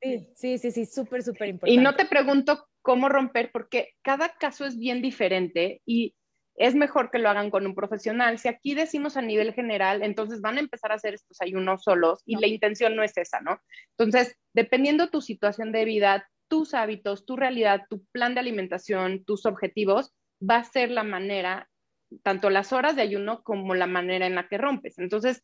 [0.00, 1.80] Sí, sí, sí, sí, súper, súper importante.
[1.80, 6.14] Y no te pregunto cómo romper, porque cada caso es bien diferente y
[6.54, 8.38] es mejor que lo hagan con un profesional.
[8.38, 12.22] Si aquí decimos a nivel general, entonces van a empezar a hacer estos ayunos solos
[12.26, 13.58] y la intención no es esa, ¿no?
[13.96, 19.46] Entonces, dependiendo tu situación de vida, tus hábitos, tu realidad, tu plan de alimentación, tus
[19.46, 21.70] objetivos, va a ser la manera,
[22.22, 24.98] tanto las horas de ayuno como la manera en la que rompes.
[24.98, 25.42] Entonces,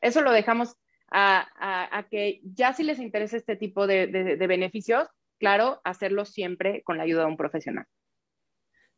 [0.00, 0.76] eso lo dejamos
[1.10, 6.96] a, que ya si les interesa este tipo de, de beneficios, claro, hacerlo siempre con
[6.96, 7.86] la ayuda de un profesional.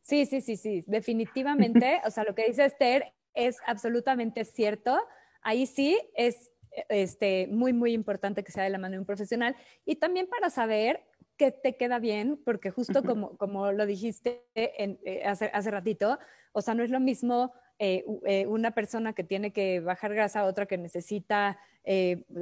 [0.01, 2.01] Sí, sí, sí, sí, definitivamente.
[2.05, 4.99] o sea, lo que dice Esther es absolutamente cierto.
[5.41, 6.51] Ahí sí es
[6.89, 9.55] este, muy, muy importante que sea de la mano de un profesional.
[9.85, 11.03] Y también para saber
[11.37, 16.19] qué te queda bien, porque justo como, como lo dijiste eh, hace, hace, ratito,
[16.51, 20.43] o sea, no es lo mismo eh, eh, una persona que tiene que bajar grasa,
[20.45, 21.59] otra que necesita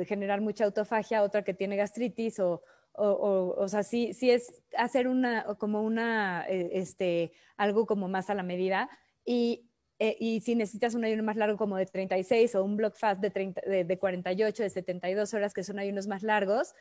[0.07, 2.63] generar mucha autofagia, otra que tiene gastritis o,
[2.97, 8.29] o, o, sea, sí, sí es hacer una, como una, eh, este, algo como más
[8.29, 8.89] a la medida.
[9.23, 12.95] Y, eh, y si necesitas un ayuno más largo como de 36 o un block
[12.95, 16.73] fast de, 30, de, de 48, de 72 horas, que son ayunos más largos,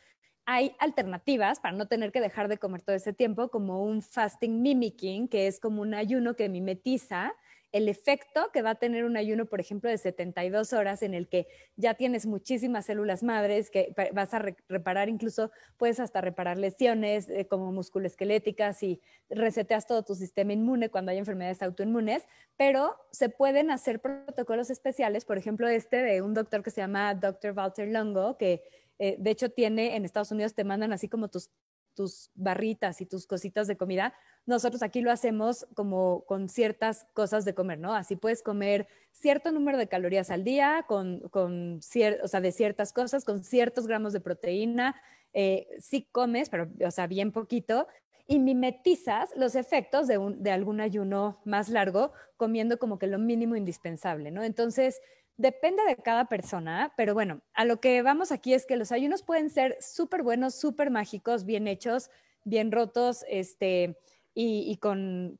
[0.45, 4.61] hay alternativas para no tener que dejar de comer todo ese tiempo, como un fasting
[4.61, 7.33] mimicking, que es como un ayuno que mimetiza
[7.71, 11.27] el efecto que va a tener un ayuno, por ejemplo, de 72 horas en el
[11.27, 17.29] que ya tienes muchísimas células madres, que vas a reparar, incluso puedes hasta reparar lesiones
[17.29, 22.23] eh, como musculoesqueléticas y reseteas todo tu sistema inmune cuando hay enfermedades autoinmunes,
[22.55, 27.13] pero se pueden hacer protocolos especiales, por ejemplo, este de un doctor que se llama
[27.15, 27.53] Dr.
[27.55, 28.63] Walter Longo, que
[28.99, 31.51] eh, de hecho tiene en Estados Unidos, te mandan así como tus
[31.97, 34.13] tus barritas y tus cositas de comida,
[34.45, 37.95] nosotros aquí lo hacemos como con ciertas cosas de comer, ¿no?
[37.95, 42.93] Así puedes comer cierto número de calorías al día, con, con o sea, de ciertas
[42.93, 44.95] cosas, con ciertos gramos de proteína.
[45.33, 47.87] Eh, sí comes, pero, o sea, bien poquito,
[48.27, 53.17] y mimetizas los efectos de, un, de algún ayuno más largo comiendo como que lo
[53.17, 54.43] mínimo indispensable, ¿no?
[54.43, 55.01] Entonces,
[55.37, 59.21] Depende de cada persona, pero bueno, a lo que vamos aquí es que los ayunos
[59.21, 62.09] pueden ser súper buenos, súper mágicos, bien hechos,
[62.43, 63.99] bien rotos, este,
[64.33, 65.37] y, con,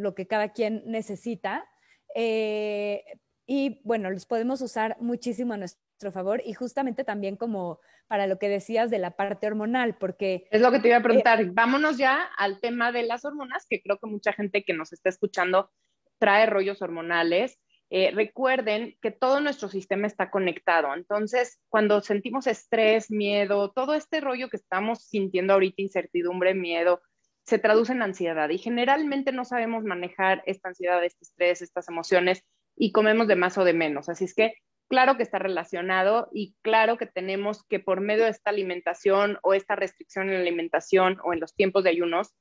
[0.00, 1.68] lo que cada quien necesita.
[2.14, 3.04] Eh,
[3.46, 8.38] y bueno, los podemos usar muchísimo a nuestro favor y justamente también como para lo
[8.38, 10.46] que decías de la parte hormonal, porque...
[10.50, 11.40] Es lo que te iba a preguntar.
[11.40, 14.92] Eh, Vámonos ya al tema de las hormonas, que creo que mucha gente que nos
[14.92, 15.70] está escuchando
[16.18, 17.58] trae rollos hormonales.
[17.90, 20.92] Eh, recuerden que todo nuestro sistema está conectado.
[20.94, 27.00] Entonces, cuando sentimos estrés, miedo, todo este rollo que estamos sintiendo ahorita, incertidumbre, miedo,
[27.44, 32.42] se traduce en ansiedad y generalmente no sabemos manejar esta ansiedad, este estrés, estas emociones
[32.76, 34.08] y comemos de más o de menos.
[34.08, 34.54] Así es que
[34.88, 39.54] claro que está relacionado y claro que tenemos que por medio de esta alimentación o
[39.54, 42.34] esta restricción en la alimentación o en los tiempos de ayunos,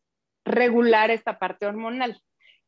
[0.44, 2.20] regular esta parte hormonal,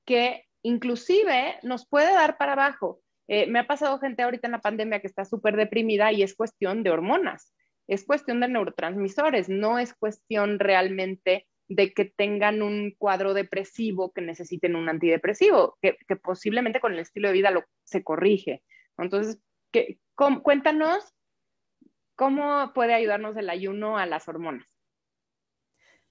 [0.06, 3.00] que inclusive nos puede dar para abajo.
[3.30, 6.36] Eh, me ha pasado gente ahorita en la pandemia que está súper deprimida y es
[6.36, 7.54] cuestión de hormonas,
[7.88, 14.22] es cuestión de neurotransmisores, no es cuestión realmente de que tengan un cuadro depresivo, que
[14.22, 18.62] necesiten un antidepresivo, que, posiblemente con el estilo de vida lo, se corrige.
[18.98, 19.42] Entonces,
[20.44, 21.14] cuéntanos
[22.16, 24.68] cómo puede ayudarnos el ayuno a las hormonas.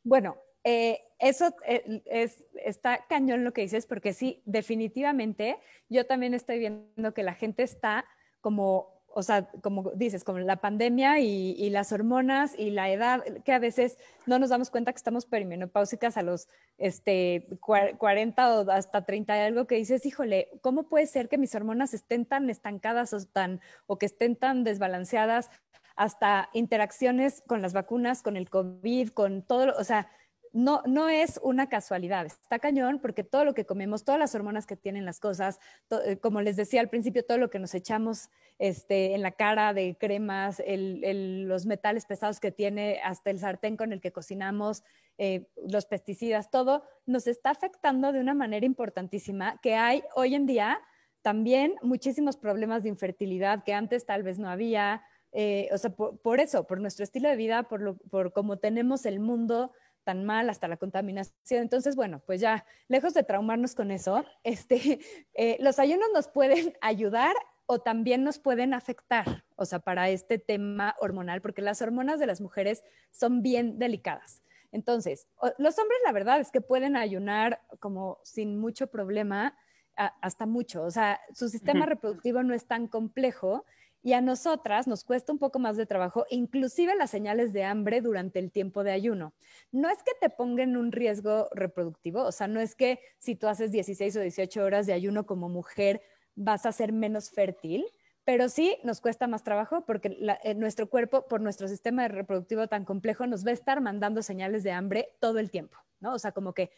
[0.02, 0.36] Bueno,
[0.68, 6.58] eh, eso eh, es, está cañón lo que dices, porque sí, definitivamente yo también estoy
[6.58, 8.04] viendo que la gente está
[8.40, 13.52] como, o sea, como dices, como la pandemia y, las hormonas y la edad, que
[13.52, 16.48] a veces no nos damos cuenta que estamos perimenopáusicas a los
[16.78, 21.54] este, 40 o hasta 30 y algo que dices, híjole, ¿cómo puede ser que mis
[21.54, 25.48] hormonas estén tan estancadas o, tan, o que estén tan desbalanceadas?
[25.96, 30.08] hasta interacciones con las vacunas, con el COVID, con todo, o sea,
[30.56, 34.66] no, no es una casualidad, está cañón porque todo lo que comemos, todas las hormonas
[34.66, 35.60] que tienen las cosas,
[36.04, 39.74] eh, como les decía al principio, todo lo que nos echamos este, en la cara
[39.74, 44.82] de cremas, los metales pesados que tiene, hasta el sartén con el que cocinamos,
[45.18, 50.46] eh, los pesticidas, todo nos está afectando de una manera importantísima que hay hoy en
[50.46, 50.80] día
[51.26, 55.02] también muchísimos problemas de infertilidad que antes tal vez no había.
[55.32, 59.04] Eh, o sea, por, eso, por nuestro estilo de vida, por, lo, por cómo tenemos
[59.06, 59.72] el mundo
[60.06, 61.60] tan mal, hasta la contaminación.
[61.62, 65.00] Entonces, bueno, pues ya, lejos de traumarnos con eso, este,
[65.34, 67.34] eh, los ayunos nos pueden ayudar
[67.66, 72.26] o también nos pueden afectar, o sea, para este tema hormonal, porque las hormonas de
[72.26, 74.44] las mujeres son bien delicadas.
[74.70, 75.26] Entonces,
[75.58, 79.58] los hombres la verdad es que pueden ayunar como sin mucho problema,
[79.96, 83.64] hasta mucho, o sea, su sistema reproductivo no es tan complejo
[84.06, 88.00] y a nosotras nos cuesta un poco más de trabajo, inclusive las señales de hambre
[88.00, 89.34] durante el tiempo de ayuno.
[89.72, 93.48] No es que te pongan un riesgo reproductivo, o sea, no es que si tú
[93.48, 96.02] haces 16 o 18 horas de ayuno como mujer
[96.36, 97.84] vas a ser menos fértil,
[98.26, 102.84] pero sí nos cuesta más trabajo porque eh, nuestro cuerpo, por nuestro sistema reproductivo tan
[102.84, 106.12] complejo, nos va a estar mandando señales de hambre todo el tiempo, ¿no?
[106.12, 106.72] O sea, como que,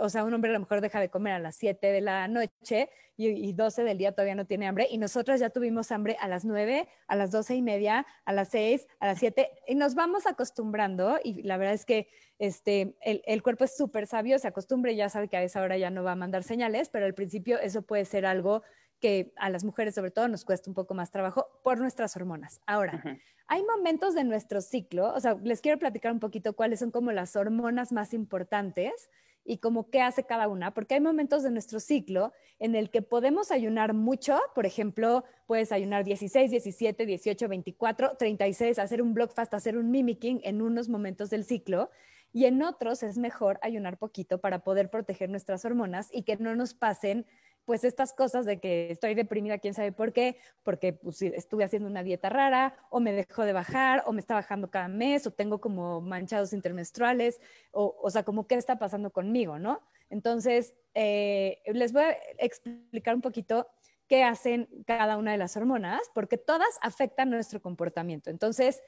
[0.00, 2.26] o sea, un hombre a lo mejor deja de comer a las 7 de la
[2.26, 2.88] noche
[3.18, 6.26] y, y 12 del día todavía no tiene hambre y nosotras ya tuvimos hambre a
[6.26, 9.94] las 9, a las 12 y media, a las 6, a las 7 y nos
[9.94, 14.48] vamos acostumbrando y la verdad es que este, el, el cuerpo es súper sabio, se
[14.48, 17.04] acostumbra y ya sabe que a esa hora ya no va a mandar señales, pero
[17.04, 18.62] al principio eso puede ser algo
[19.04, 22.62] que a las mujeres sobre todo nos cuesta un poco más trabajo por nuestras hormonas.
[22.64, 23.02] Ahora,
[23.48, 27.12] hay momentos de nuestro ciclo, o sea, les quiero platicar un poquito cuáles son como
[27.12, 29.10] las hormonas más importantes
[29.44, 33.02] y como qué hace cada una, porque hay momentos de nuestro ciclo en el que
[33.02, 39.34] podemos ayunar mucho, por ejemplo, puedes ayunar 16, 17, 18, 24, 36, hacer un block
[39.34, 41.90] fast, hacer un mimicking en unos momentos del ciclo,
[42.32, 46.56] y en otros es mejor ayunar poquito para poder proteger nuestras hormonas y que no
[46.56, 47.26] nos pasen
[47.64, 51.88] pues estas cosas de que estoy deprimida, quién sabe por qué, porque pues, estuve haciendo
[51.88, 55.30] una dieta rara, o me dejó de bajar, o me está bajando cada mes, o
[55.30, 57.40] tengo como manchados intermenstruales,
[57.72, 59.80] o, o sea, como qué está pasando conmigo, ¿no?
[60.10, 63.66] Entonces, eh, les voy a explicar un poquito
[64.06, 68.30] qué hacen cada una de las hormonas, porque todas afectan nuestro comportamiento.
[68.30, 68.82] Entonces,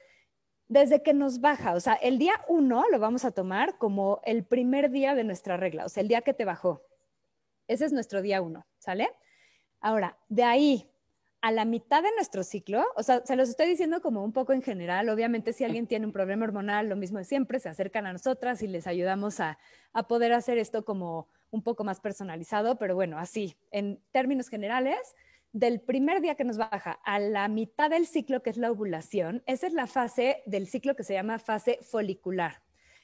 [0.67, 4.45] desde que nos baja, o sea, el día uno lo vamos a tomar como el
[4.45, 6.83] primer día de nuestra regla, o sea, el día que te bajó.
[7.67, 9.09] Ese es nuestro día uno, ¿sale?
[9.79, 10.89] Ahora, de ahí
[11.41, 14.53] a la mitad de nuestro ciclo, o sea, se los estoy diciendo como un poco
[14.53, 18.05] en general, obviamente si alguien tiene un problema hormonal, lo mismo de siempre, se acercan
[18.07, 19.59] a nosotras y les ayudamos a,
[19.93, 25.15] a poder hacer esto como un poco más personalizado, pero bueno, así, en términos generales,
[25.53, 29.43] del primer día que nos baja a la mitad del ciclo, que es la ovulación,
[29.45, 32.61] esa es la fase del ciclo que se llama fase folicular.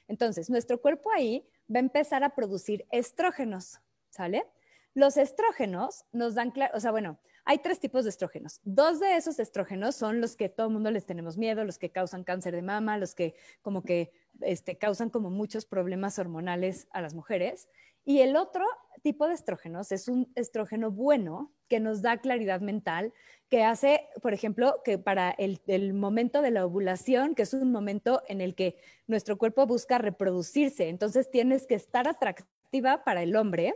[0.08, 3.80] Entonces, nuestro cuerpo ahí va a empezar a producir estrógenos,
[4.14, 4.46] ¿sale?
[4.94, 8.60] Los estrógenos nos dan, o sea, bueno, hay tres tipos de estrógenos.
[8.64, 11.90] Dos de esos estrógenos son los que todo el mundo les tenemos miedo, los que
[11.90, 17.02] causan cáncer de mama, los que como que este, causan como muchos problemas hormonales a
[17.02, 17.68] las mujeres.
[18.04, 18.64] Y el otro
[19.02, 23.12] tipo de estrógenos es un estrógeno bueno que nos da claridad mental,
[23.50, 27.72] que hace, por ejemplo, que para el, el, momento de la ovulación, que es un
[27.72, 33.36] momento en el que nuestro cuerpo busca reproducirse, entonces tienes que estar atractiva para el
[33.36, 33.74] hombre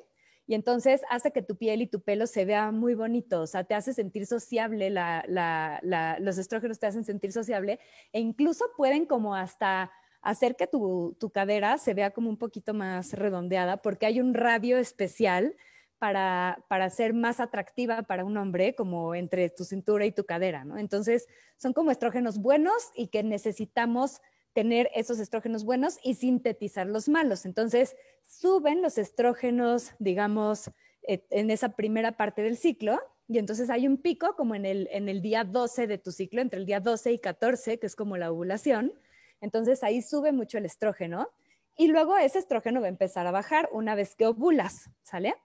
[0.48, 3.64] y entonces hace que tu piel y tu pelo se vea muy bonito, o sea,
[3.64, 7.78] te hace sentir sociable, los estrógenos te hacen sentir sociable
[8.12, 13.12] e incluso pueden como hasta hacer que tu, cadera se vea como un poquito más
[13.12, 15.54] redondeada porque hay un radio especial
[15.98, 20.64] para, para, ser más atractiva para un hombre, como entre tu cintura y tu cadera,
[20.64, 20.78] ¿no?
[20.78, 24.22] Entonces, son como estrógenos buenos y que necesitamos
[24.58, 27.46] tener esos estrógenos buenos y sintetizar los malos.
[27.46, 27.94] Entonces,
[28.26, 30.72] suben los estrógenos, digamos,
[31.06, 34.88] eh, en esa primera parte del ciclo, y entonces hay un pico como en el,
[34.90, 37.94] en el día 12 de tu ciclo, entre el día 12 y 14, que es
[37.94, 38.92] como la ovulación.
[39.40, 41.30] Entonces ahí sube mucho el estrógeno
[41.76, 45.36] y luego ese estrógeno va a empezar a bajar una vez que ovulas, ¿sale?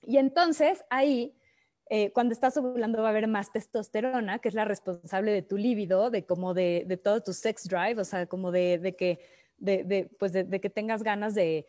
[0.00, 1.36] Y entonces ahí
[1.90, 5.56] eh, cuando estás ovulando va a haber más testosterona, que es la responsable de tu
[5.56, 9.20] líbido, de como de, de todo tu sex drive, o sea, como de, de que,
[9.58, 11.66] de, pues de, que tengas ganas de,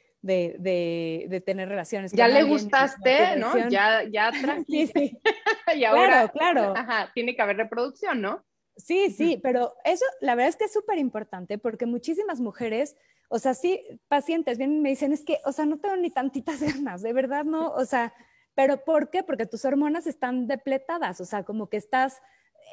[1.45, 2.13] tener relaciones.
[2.13, 3.69] Ya le gustaste, ¿no?
[3.69, 4.91] Ya, ya tranquilo.
[4.95, 5.19] Sí, sí.
[5.75, 6.73] y ahora, claro, claro.
[6.77, 8.43] Ajá, tiene que haber reproducción, ¿no?
[8.77, 12.97] Sí, sí, pero eso la verdad es que es súper importante porque muchísimas mujeres,
[13.29, 16.09] o sea, sí, pacientes vienen y me dicen, es que, o sea, no tengo ni
[16.09, 18.13] tantitas ganas, de verdad, no, o sea,
[18.55, 19.23] ¿Pero por qué?
[19.23, 22.21] Porque tus hormonas están depletadas, o sea, como que estás,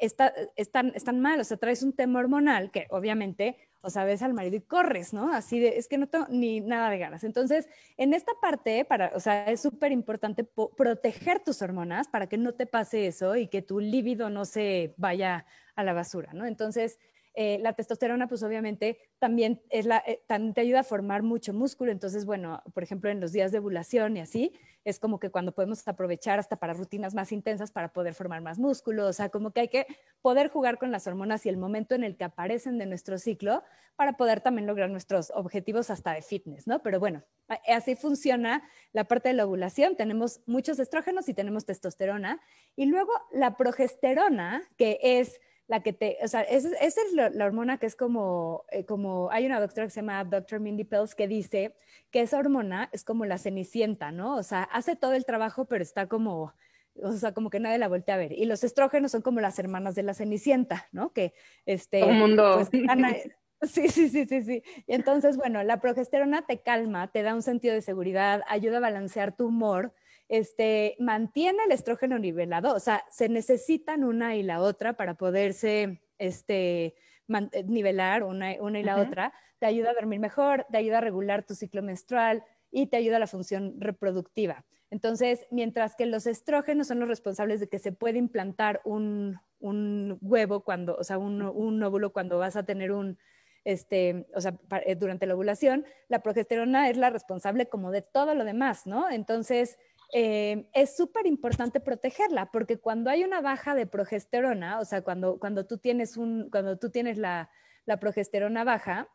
[0.01, 4.21] está, están, están mal, o sea, traes un tema hormonal que obviamente, o sea, ves
[4.21, 5.33] al marido y corres, ¿no?
[5.33, 7.25] Así de, es que no tengo ni nada de ganas.
[7.25, 7.67] Entonces,
[7.97, 12.53] en esta parte, para, o sea, es súper importante proteger tus hormonas para que no
[12.53, 16.45] te pase eso y que tu líbido no se vaya a la basura, ¿no?
[16.45, 16.97] Entonces,
[17.35, 21.53] Eh, la testosterona, pues obviamente también, es la, eh, también te ayuda a formar mucho
[21.53, 21.91] músculo.
[21.91, 24.53] Entonces, bueno, por ejemplo, en los días de ovulación y así,
[24.83, 28.59] es como que cuando podemos aprovechar hasta para rutinas más intensas para poder formar más
[28.59, 29.07] músculo.
[29.07, 29.87] O sea, como que hay que
[30.21, 33.63] poder jugar con las hormonas y el momento en el que aparecen de nuestro ciclo
[33.95, 36.81] para poder también lograr nuestros objetivos hasta de fitness, ¿no?
[36.81, 37.23] Pero bueno,
[37.67, 39.95] así funciona la parte de la ovulación.
[39.95, 42.41] Tenemos muchos estrógenos y tenemos testosterona.
[42.75, 45.39] Y luego la progesterona, que es
[45.73, 49.47] la que te, o sea, esa, es la, hormona que es como, eh, como, hay
[49.47, 50.59] una doctora que se llama Dr.
[50.59, 51.75] Mindy Pells que dice
[52.11, 54.35] que esa hormona es como la cenicienta, ¿no?
[54.35, 56.53] O sea, hace todo el trabajo, pero está como,
[57.01, 58.33] o sea, como que nadie la voltea a ver.
[58.33, 61.11] Y los estrógenos son como las hermanas de la cenicienta, ¿no?
[61.11, 61.33] Que,
[61.65, 62.53] este, todo mundo.
[62.55, 62.69] Pues,
[63.63, 64.61] Sí, sí, sí, sí, sí.
[64.85, 68.81] Y entonces, bueno, la progesterona te calma, te da un sentido de seguridad, ayuda a
[68.81, 69.93] balancear tu humor,
[70.33, 76.01] este, mantiene el estrógeno nivelado, o sea, se necesitan una y la otra para poderse
[76.17, 76.95] este,
[77.27, 81.45] eh, nivelar una, y la otra, te ayuda a dormir mejor, te ayuda a regular
[81.45, 84.65] tu ciclo menstrual y te ayuda a la función reproductiva.
[84.89, 90.63] Entonces, mientras que los estrógenos son los responsables de que se puede implantar un, huevo
[90.63, 93.19] cuando, o sea, un, un óvulo cuando vas a tener un,
[93.65, 98.35] este, o sea, eh, durante la ovulación, la progesterona es la responsable como de todo
[98.35, 99.09] lo demás, ¿no?
[99.09, 99.77] Entonces,
[100.15, 105.39] eh, es súper importante protegerla, porque cuando hay una baja de progesterona, o sea, cuando,
[105.39, 107.49] cuando tú tienes, un, cuando tú tienes la,
[107.85, 109.09] la progesterona baja,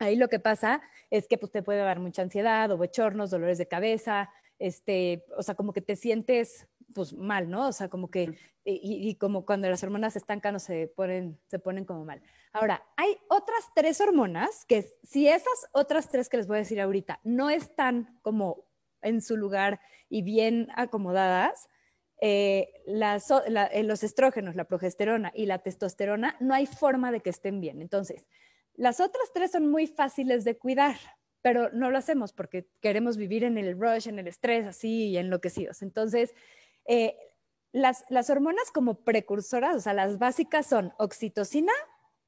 [0.00, 3.56] ahí lo que pasa es que pues, te puede dar mucha ansiedad o bochornos, dolores
[3.56, 7.68] de cabeza, este, o sea, como que te sientes pues mal, ¿no?
[7.68, 11.40] O sea, como que, y, y, como cuando las hormonas se estancan o se ponen,
[11.46, 12.20] se ponen como mal.
[12.52, 16.80] Ahora, hay otras tres hormonas que si esas otras tres que les voy a decir
[16.80, 18.66] ahorita no están como
[19.02, 19.80] en su lugar
[20.12, 21.70] y bien acomodadas,
[22.20, 27.62] eh, eh, los estrógenos, la progesterona y la testosterona, no hay forma de que estén
[27.62, 27.80] bien.
[27.80, 28.26] Entonces,
[28.74, 30.96] las otras tres son muy fáciles de cuidar,
[31.40, 35.16] pero no lo hacemos porque queremos vivir en el rush, en el estrés, así y
[35.16, 35.80] enloquecidos.
[35.80, 36.34] Entonces,
[36.84, 37.16] eh,
[37.72, 41.72] las, las hormonas como precursoras, o sea, las básicas son oxitocina,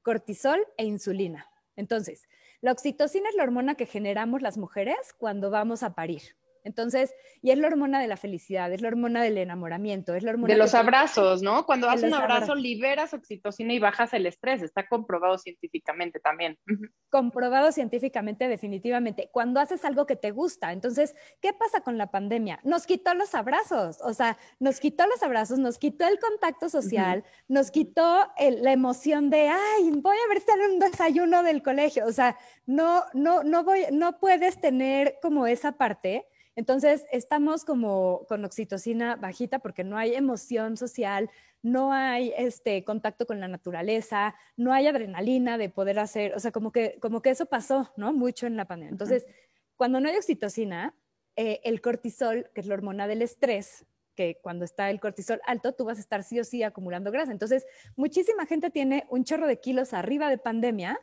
[0.01, 1.51] cortisol e insulina.
[1.75, 2.27] Entonces,
[2.61, 6.35] la oxitocina es la hormona que generamos las mujeres cuando vamos a parir.
[6.65, 10.31] Entonces, y es la hormona de la felicidad, es la hormona del enamoramiento, es la
[10.31, 11.65] hormona de los abrazos, ¿no?
[11.65, 16.57] Cuando haces un abrazo liberas oxitocina y bajas el estrés, está comprobado científicamente también.
[17.09, 19.29] Comprobado científicamente, definitivamente.
[19.31, 22.59] Cuando haces algo que te gusta, entonces, ¿qué pasa con la pandemia?
[22.63, 27.23] Nos quitó los abrazos, o sea, nos quitó los abrazos, nos quitó el contacto social,
[27.47, 32.07] nos quitó la emoción de, ay, voy a ver si en un desayuno del colegio,
[32.07, 36.25] o sea, no, no, no voy, no puedes tener como esa parte
[36.55, 41.29] entonces, estamos como con oxitocina bajita porque no hay emoción social,
[41.61, 46.51] no hay este contacto con la naturaleza, no hay adrenalina de poder hacer, o sea,
[46.51, 48.13] como que, como que eso pasó, ¿no?
[48.13, 48.91] Mucho en la pandemia.
[48.91, 49.25] Entonces,
[49.75, 50.95] cuando no hay oxitocina,
[51.35, 53.85] eh, el cortisol, que es la hormona del estrés,
[54.15, 57.33] que cuando está el cortisol alto, tú vas a estar sí o sí acumulando grasa.
[57.33, 57.65] Entonces,
[57.97, 60.97] muchísima gente tiene un chorro de kilos arriba de pandemia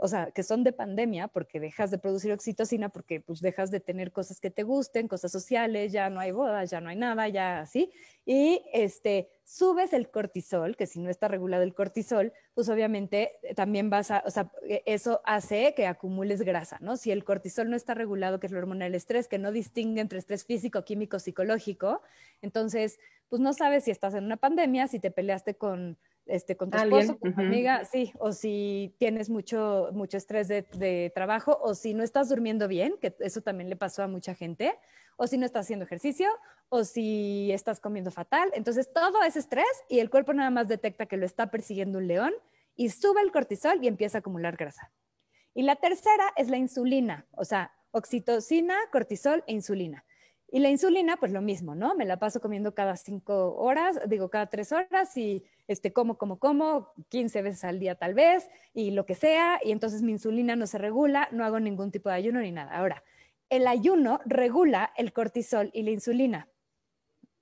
[0.00, 3.80] o sea, que son de pandemia, porque dejas de producir oxitocina, porque pues dejas de
[3.80, 7.28] tener cosas que te gusten, cosas sociales, ya no hay bodas, ya no hay nada,
[7.28, 7.90] ya así,
[8.24, 13.54] y este, subes el cortisol, que si no está regulado el cortisol, pues obviamente eh,
[13.54, 16.96] también vas a, o sea, e, eso hace que acumules grasa, ¿no?
[16.96, 20.00] Si el cortisol no está regulado, que es la hormona del estrés, que no distingue
[20.00, 22.02] entre estrés físico, químico, psicológico,
[22.40, 25.98] entonces, pues no sabes si estás en una pandemia, si te peleaste con
[26.28, 31.12] este, con tu esposo, con tu amiga, sí, o si tienes mucho, mucho estrés de,
[31.14, 34.78] trabajo, o si no estás durmiendo bien, que eso también le pasó a mucha gente,
[35.16, 36.28] o si no estás haciendo ejercicio,
[36.68, 38.50] o si estás comiendo fatal.
[38.54, 42.06] Entonces, todo es estrés y el cuerpo nada más detecta que lo está persiguiendo un
[42.06, 42.32] león
[42.76, 44.92] y sube el cortisol y empieza a acumular grasa.
[45.54, 50.04] Y la tercera es la insulina, o sea, oxitocina, cortisol e insulina.
[50.50, 51.94] Y la insulina, pues lo mismo, ¿no?
[51.94, 56.38] Me la paso comiendo cada cinco horas, digo, cada tres horas y este, como, como,
[56.38, 60.56] como, 15 veces al día tal vez, y lo que sea, y entonces mi insulina
[60.56, 62.74] no se regula, no hago ningún tipo de ayuno ni nada.
[62.74, 63.04] Ahora,
[63.50, 66.48] el ayuno regula el cortisol y la insulina.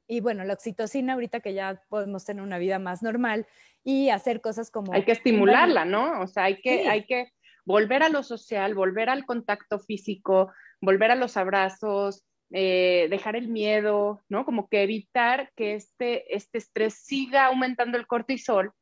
[0.08, 3.46] Y bueno, la oxitocina, ahorita que ya podemos tener una vida más normal
[3.84, 4.92] y hacer cosas como...
[4.92, 6.20] Hay que estimularla, ¿no?
[6.20, 7.32] O sea, hay que, hay que
[7.64, 13.48] volver a lo social, volver al contacto físico, volver a los abrazos, eh, dejar el
[13.48, 14.44] miedo, ¿no?
[14.44, 18.72] Como que evitar que este, este estrés siga aumentando el cortisol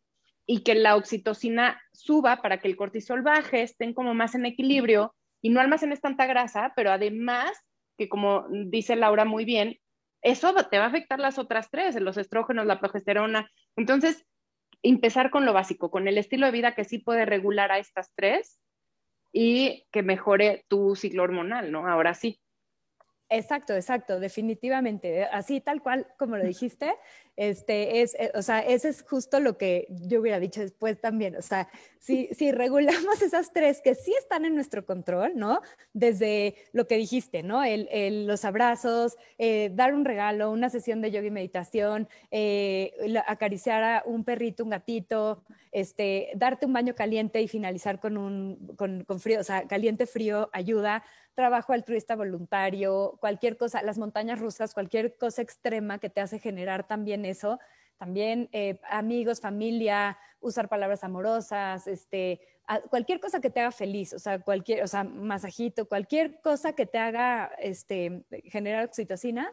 [0.46, 5.14] y que la oxitocina suba para que el cortisol baje, estén como más en equilibrio
[5.40, 7.52] y no almacenes tanta grasa, pero además
[7.96, 9.78] que como dice Laura muy bien,
[10.22, 13.50] eso te va a afectar las otras tres, los estrógenos, la progesterona.
[13.76, 14.24] Entonces,
[14.82, 18.12] empezar con lo básico, con el estilo de vida que sí puede regular a estas
[18.14, 18.58] tres
[19.32, 21.88] y que mejore tu ciclo hormonal, ¿no?
[21.88, 22.40] Ahora sí.
[23.37, 25.24] Exacto, exacto, definitivamente.
[25.24, 26.95] Así tal cual como lo dijiste,
[27.37, 31.37] este es, eh, o sea, ese es justo lo que yo hubiera dicho después también.
[31.37, 31.68] O sea,
[31.99, 35.61] si, si regulamos esas tres que sí están en nuestro control, ¿no?
[35.93, 37.64] Desde lo que dijiste, ¿no?
[37.64, 42.93] El, los abrazos, eh, dar un regalo, una sesión de yoga y meditación, eh,
[43.26, 48.74] acariciar a un perrito, un gatito, este, darte un baño caliente y finalizar con un
[48.76, 51.03] con, con frío, o sea, caliente frío ayuda
[51.35, 56.87] trabajo altruista voluntario, cualquier cosa, las montañas rusas, cualquier cosa extrema que te hace generar
[56.87, 57.58] también eso,
[57.98, 62.40] también eh, amigos, familia, usar palabras amorosas, este,
[62.90, 66.86] cualquier cosa que te haga feliz, o sea, cualquier, o sea, masajito, cualquier cosa que
[66.86, 69.52] te haga este, generar oxitocina,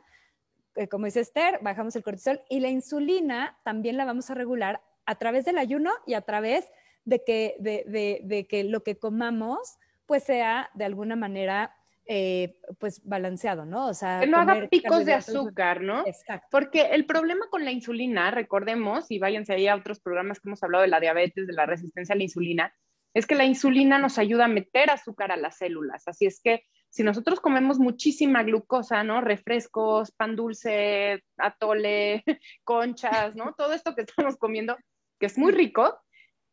[0.76, 4.82] eh, como dice Esther, bajamos el cortisol y la insulina también la vamos a regular
[5.06, 6.70] a través del ayuno y a través
[7.04, 11.74] de que, de que lo que comamos pues sea de alguna manera
[12.14, 13.88] eh, pues balanceado, ¿no?
[13.88, 16.06] O sea, que no haga picos de azúcar, ¿no?
[16.06, 16.46] Exacto.
[16.52, 20.62] Porque el problema con la insulina, recordemos, y váyanse ahí a otros programas que hemos
[20.62, 22.76] hablado de la diabetes, de la resistencia a la insulina,
[23.14, 26.06] es que la insulina nos ayuda a meter azúcar a las células.
[26.06, 29.22] Así es que si nosotros comemos muchísima glucosa, ¿no?
[29.22, 32.26] Refrescos, pan dulce, atole,
[32.66, 33.54] conchas, ¿no?
[33.58, 34.76] Todo esto que estamos comiendo,
[35.18, 35.98] que es muy rico,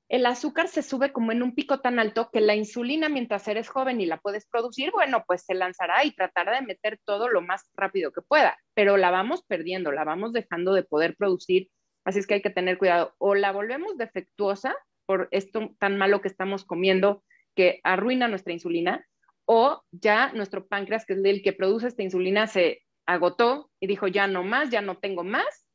[0.09, 3.69] el azúcar se sube como en un pico tan alto que la insulina, mientras eres
[3.69, 7.43] joven y la puedes producir, bueno, pues se lanzará y tratará de meter todo lo
[7.43, 11.69] más rápido que pueda, pero la vamos perdiendo, la vamos dejando de poder producir,
[12.05, 13.15] así es que hay que tener cuidado.
[13.19, 17.23] O la volvemos defectuosa por esto tan malo que estamos comiendo
[17.55, 19.05] que arruina nuestra insulina,
[19.45, 24.07] o ya nuestro páncreas, que es el que produce esta insulina, se agotó y dijo,
[24.07, 25.67] ya no más, ya no tengo más,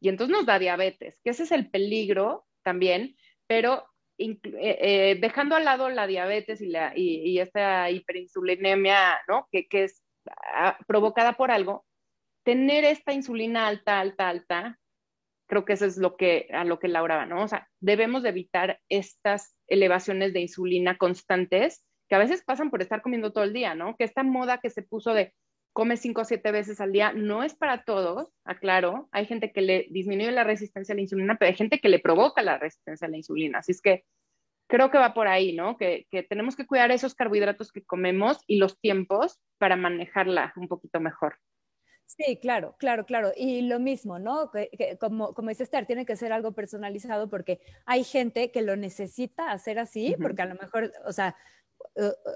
[0.00, 3.16] y entonces nos da diabetes, que ese es el peligro también
[3.50, 3.84] pero
[4.16, 9.48] eh, eh, dejando al lado la diabetes y, la, y, esta hiperinsulinemia, ¿no?
[9.50, 10.04] Que, que es
[10.54, 11.84] ah, provocada por algo,
[12.44, 14.78] tener esta insulina alta, alta, alta,
[15.48, 17.42] creo que eso es lo que, a lo que Laura va, ¿no?
[17.42, 22.82] O sea, debemos de evitar estas elevaciones de insulina constantes que a veces pasan por
[22.82, 23.96] estar comiendo todo el día, ¿no?
[23.96, 25.34] Que esta moda que se puso de
[25.72, 29.62] come cinco o siete veces al día, no es para todos, aclaro, hay gente que
[29.62, 33.06] le disminuye la resistencia a la insulina, pero hay gente que le provoca la resistencia
[33.06, 34.04] a la insulina, así es que
[34.70, 35.76] creo que va por ahí, ¿no?
[35.76, 41.00] Que, tenemos que cuidar esos carbohidratos que comemos y los tiempos para manejarla un poquito
[41.00, 41.36] mejor.
[42.06, 43.32] Sí, claro, claro, claro.
[43.36, 44.50] Y lo mismo, ¿no?
[44.50, 48.76] Que, como, como dice Esther, tiene que ser algo personalizado porque hay gente que lo
[48.76, 51.36] necesita hacer así, porque a lo mejor, o sea,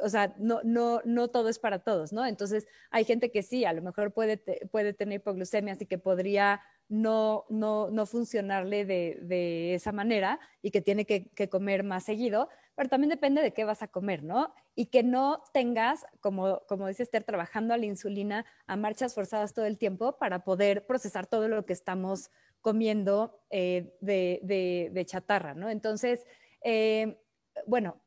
[0.02, 2.26] o sea, no, no, no todo es para todos, ¿no?
[2.26, 4.38] Entonces, hay gente que sí, a lo mejor puede,
[4.70, 10.70] puede tener hipoglucemia, así que podría no, no, no funcionarle de, de, esa manera y
[10.70, 14.22] que tiene que, que, comer más seguido, pero también depende de qué vas a comer,
[14.22, 14.54] ¿no?
[14.74, 19.54] Y que no tengas, como, como dice Esther, trabajando a la insulina a marchas forzadas
[19.54, 22.30] todo el tiempo para poder procesar todo lo que estamos
[22.60, 25.70] comiendo eh, de, de, de, chatarra, ¿no?
[25.70, 26.26] Entonces,
[26.62, 27.18] eh,
[27.66, 28.00] bueno,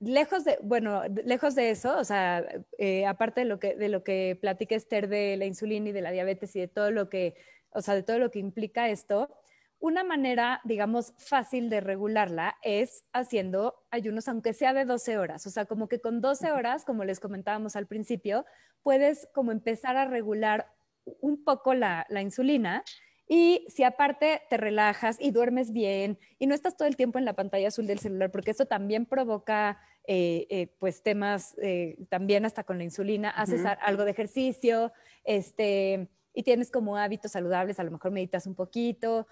[0.00, 2.44] lejos de, bueno, lejos de eso, o sea,
[2.78, 6.02] eh, aparte de lo que, de lo que platica Esther de la insulina y de
[6.02, 7.34] la diabetes y de todo lo que,
[7.70, 9.30] o sea, de todo lo que implica esto,
[9.78, 15.46] una manera, digamos, fácil de regularla es haciendo ayunos, aunque sea de 12 horas.
[15.46, 18.46] O sea, como que con 12 horas, como les comentábamos al principio,
[18.82, 20.72] puedes como empezar a regular
[21.20, 22.84] un poco la, la insulina
[23.28, 27.24] y si aparte te relajas y duermes bien y no estás todo el tiempo en
[27.24, 32.44] la pantalla azul del celular, porque eso también provoca eh, eh, pues temas eh, también
[32.44, 34.92] hasta con la insulina, haces algo de ejercicio,
[35.24, 39.26] este, y tienes como hábitos saludables, a lo mejor meditas un poquito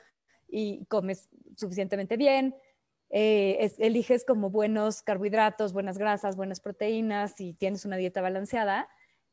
[0.49, 2.57] y comes suficientemente bien,
[3.11, 8.89] eliges como buenos carbohidratos, buenas grasas, buenas proteínas y tienes una dieta balanceada,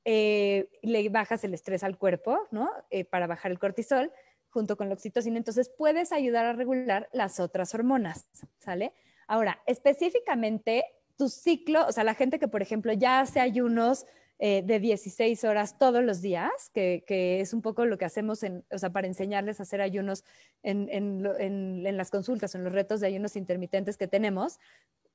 [0.06, 2.70] le bajas el estrés al cuerpo, ¿no?
[3.10, 4.12] para bajar el cortisol
[4.52, 8.28] junto con la oxitocina, entonces puedes ayudar a regular las otras hormonas,
[8.60, 8.94] ¿sale?
[9.28, 10.84] Ahora, específicamente
[11.18, 14.06] tu ciclo, o sea, la gente que, por ejemplo, ya hace ayunos
[14.40, 17.04] eh, de 16 horas todos los días, que,
[17.40, 20.24] es un poco lo que hacemos en, o sea, para enseñarles a hacer ayunos
[20.64, 24.60] en, en, las consultas, en los retos de ayunos intermitentes que tenemos,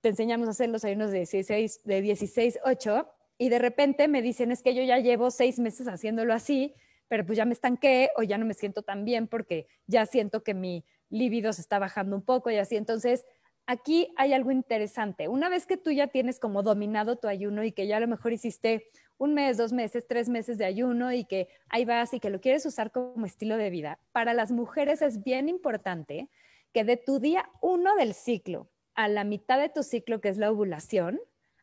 [0.00, 3.08] te enseñamos a hacer los ayunos de 16, de 16, 8,
[3.38, 6.74] y de repente me dicen, es que yo ya llevo seis meses haciéndolo así,
[7.08, 10.42] pero pues ya me estanqué o ya no me siento tan bien porque ya siento
[10.42, 12.76] que mi libido se está bajando un poco y así.
[12.76, 13.24] Entonces,
[13.66, 15.28] aquí hay algo interesante.
[15.28, 18.08] Una vez que tú ya tienes como dominado tu ayuno y que ya a lo
[18.08, 18.88] mejor hiciste
[19.18, 22.40] un mes, dos meses, tres meses de ayuno y que ahí vas y que lo
[22.40, 26.28] quieres usar como estilo de vida, para las mujeres es bien importante
[26.72, 30.38] que de tu día uno del ciclo a la mitad de tu ciclo, que es
[30.38, 31.20] la ovulación,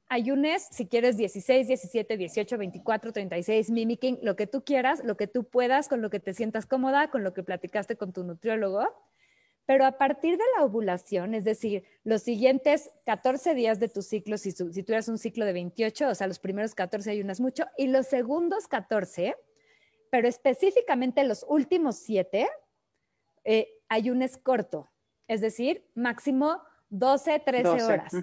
[0.09, 5.27] ayunes si quieres 16, 17, 18, 24, 36, mimicking, lo que tú quieras, lo que
[5.27, 8.87] tú puedas, con lo que te sientas cómoda, con lo que platicaste con tu nutriólogo.
[9.65, 14.37] Pero a partir de la ovulación, es decir, los siguientes 14 días de tu ciclo,
[14.37, 17.87] si, si tuvieras un ciclo de 28, o sea, los primeros 14 ayunas mucho, y
[17.87, 19.35] los segundos 14,
[20.09, 22.47] pero específicamente los últimos 7,
[23.45, 24.91] eh, ayunes corto,
[25.27, 28.13] es decir, máximo 12, 13 horas.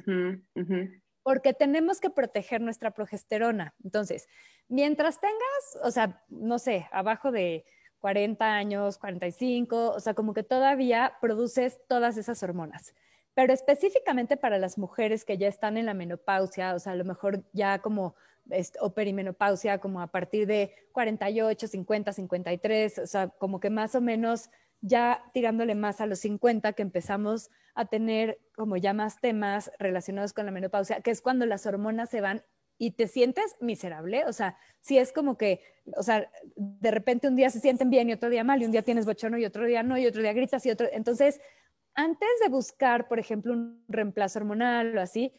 [1.22, 3.74] Porque tenemos que proteger nuestra progesterona.
[3.84, 4.28] Entonces,
[4.68, 7.64] mientras tengas, o sea, no sé, abajo de
[8.00, 12.94] 40 años, 45, o sea, como que todavía produces todas esas hormonas.
[13.34, 17.04] Pero específicamente para las mujeres que ya están en la menopausia, o sea, a lo
[17.04, 18.14] mejor ya como
[18.80, 24.00] o perimenopausia, como a partir de 48, 50, 53, o sea, como que más o
[24.00, 24.50] menos
[24.80, 30.32] ya tirándole más a los 50 que empezamos a tener como ya más temas relacionados
[30.32, 32.42] con la menopausia, que es cuando las hormonas se van
[32.78, 35.60] y te sientes miserable, o sea, si es como que,
[35.96, 38.70] o sea, de repente un día se sienten bien y otro día mal, y un
[38.70, 41.40] día tienes bochorno y otro día no, y otro día gritas y otro, entonces,
[41.94, 45.34] antes de buscar, por ejemplo, un reemplazo hormonal o así,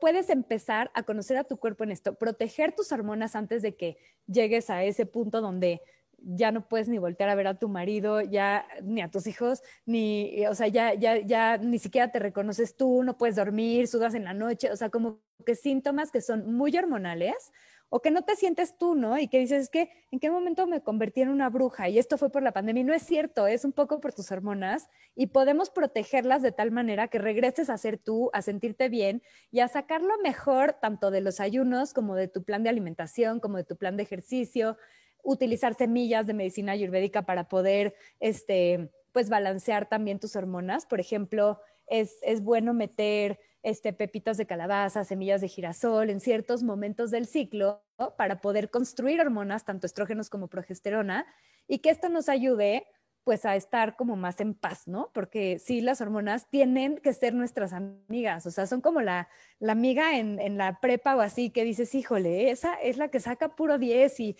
[0.00, 3.96] puedes empezar a conocer a tu cuerpo en esto, proteger tus hormonas antes de que
[4.26, 5.82] llegues a ese punto donde
[6.22, 9.62] ya no puedes ni voltear a ver a tu marido, ya ni a tus hijos,
[9.86, 14.14] ni, o sea, ya, ya, ya ni siquiera te reconoces tú, no puedes dormir, sudas
[14.14, 17.52] en la noche, o sea, como que síntomas que son muy hormonales
[17.90, 19.18] o que no te sientes tú, ¿no?
[19.18, 21.88] Y que dices, es que, ¿en qué momento me convertí en una bruja?
[21.88, 22.84] Y esto fue por la pandemia.
[22.84, 27.08] No es cierto, es un poco por tus hormonas y podemos protegerlas de tal manera
[27.08, 31.20] que regreses a ser tú, a sentirte bien y a sacar lo mejor tanto de
[31.20, 34.76] los ayunos como de tu plan de alimentación, como de tu plan de ejercicio,
[35.22, 40.86] utilizar semillas de medicina ayurvédica para poder, este, pues, balancear también tus hormonas.
[40.86, 46.62] Por ejemplo, es, es bueno meter este, pepitas de calabaza, semillas de girasol en ciertos
[46.62, 47.82] momentos del ciclo
[48.16, 51.26] para poder construir hormonas, tanto estrógenos como progesterona,
[51.68, 52.86] y que esto nos ayude
[53.24, 55.10] pues a estar como más en paz, ¿no?
[55.12, 59.72] Porque sí, las hormonas tienen que ser nuestras amigas, o sea, son como la, la
[59.72, 63.54] amiga en, en, la prepa o así que dices, híjole, esa es la que saca
[63.54, 64.36] puro 10 y,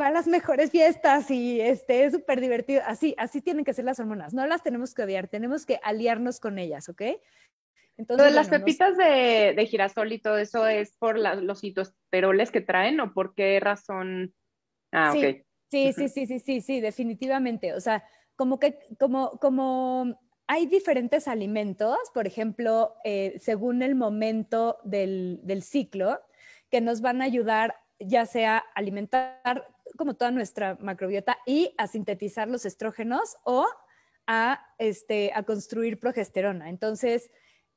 [0.00, 2.82] va a las mejores fiestas y este, es súper divertido.
[2.86, 6.40] Así, así tienen que ser las hormonas, no las tenemos que odiar, tenemos que aliarnos
[6.40, 7.02] con ellas, ¿ok?
[7.98, 13.00] Entonces, las pepitas de, de, girasol y todo eso es por los citoesteroles que traen
[13.00, 14.34] o por qué razón?
[14.92, 15.45] Ah, ok.
[15.70, 17.74] Sí, sí, sí, sí, sí, sí, definitivamente.
[17.74, 18.04] O sea,
[18.36, 25.62] como que, como, como hay diferentes alimentos, por ejemplo, eh, según el momento del, del,
[25.62, 26.20] ciclo,
[26.70, 32.48] que nos van a ayudar ya sea alimentar como toda nuestra macrobiota y a sintetizar
[32.48, 33.66] los estrógenos o
[34.26, 36.68] a, este, a construir progesterona.
[36.68, 37.30] Entonces,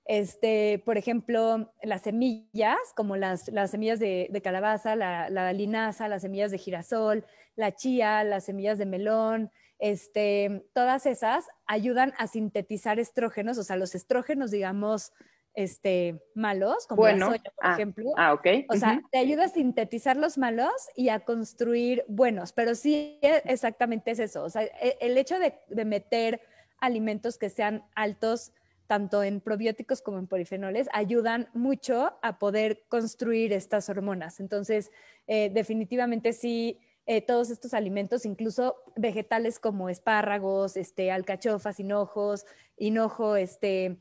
[0.09, 6.07] este, por ejemplo, las semillas, como las, las semillas de, de calabaza, la, la, linaza,
[6.07, 12.25] las semillas de girasol, la chía, las semillas de melón, este, todas esas ayudan a
[12.25, 15.13] sintetizar estrógenos, o sea, los estrógenos, digamos,
[15.53, 18.09] este, malos, como la soya, por ah, ejemplo.
[18.17, 18.47] Ah, ok.
[18.69, 23.43] O sea, te ayuda a sintetizar los malos y a construir buenos, pero sí e,
[23.45, 24.43] exactamente es eso.
[24.43, 26.41] O sea, e, el hecho de, de meter
[26.79, 28.53] alimentos que sean altos
[28.89, 34.39] tanto en probióticos como en polifenoles, ayudan mucho a poder construir estas hormonas.
[34.39, 34.91] Entonces,
[35.27, 43.35] eh, definitivamente sí, eh, todos estos alimentos, incluso vegetales como espárragos, este, alcachofas, hinojos, hinojo,
[43.35, 43.99] este,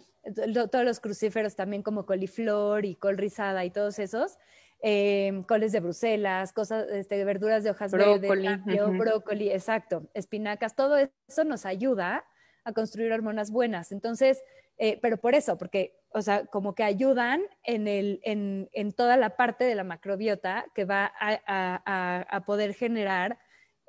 [0.72, 4.38] todos los crucíferos también como coliflor y col rizada y todos esos,
[4.80, 10.96] eh, coles de Bruselas, cosas, este, verduras de hojas brócoli, verdes, brócoli, exacto, espinacas, todo
[10.96, 12.24] eso nos ayuda
[12.64, 13.92] a construir hormonas buenas.
[13.92, 14.42] Entonces,
[14.78, 19.16] eh, pero por eso, porque, o sea, como que ayudan en, el, en, en toda
[19.16, 23.40] la parte de la macrobiota que va a, a, poder generar,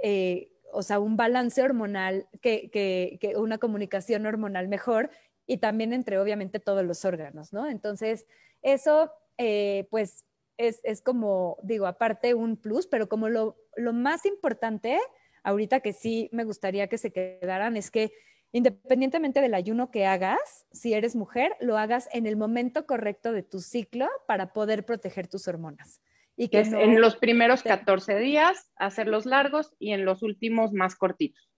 [0.02, 5.12] eh, o sea, un balance hormonal, que, que, que, una comunicación hormonal mejor
[5.46, 7.68] y también entre, obviamente, todos los órganos, ¿no?
[7.68, 8.26] Entonces,
[8.64, 10.26] eso, eh, pues,
[10.58, 15.00] es, es, como, digo, aparte un plus, pero como lo, lo más importante,
[15.44, 18.12] ahorita que sí me gustaría que se quedaran, es que
[18.52, 23.44] independientemente del ayuno que hagas, si eres mujer, lo hagas en el momento correcto de
[23.44, 26.02] tu ciclo para poder proteger tus hormonas.
[26.36, 30.96] Y que, es en los primeros 14 días, hacerlos largos y en los últimos más
[30.96, 31.50] cortitos.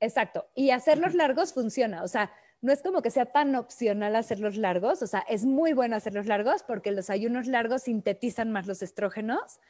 [0.00, 0.50] Exacto.
[0.54, 2.02] Y hacerlos largos funciona.
[2.02, 5.02] O sea, no es como que sea tan opcional hacerlos largos.
[5.02, 9.60] O sea, es muy bueno hacerlos largos porque los ayunos largos sintetizan más los estrógenos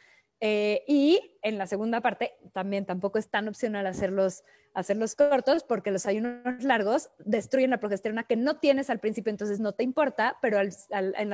[0.46, 5.90] Eh, y en la segunda parte también tampoco es tan opcional hacerlos, hacerlos cortos porque
[5.90, 10.36] los ayunos largos destruyen la progesterona que no tienes al principio, entonces no te importa,
[10.42, 11.30] pero en,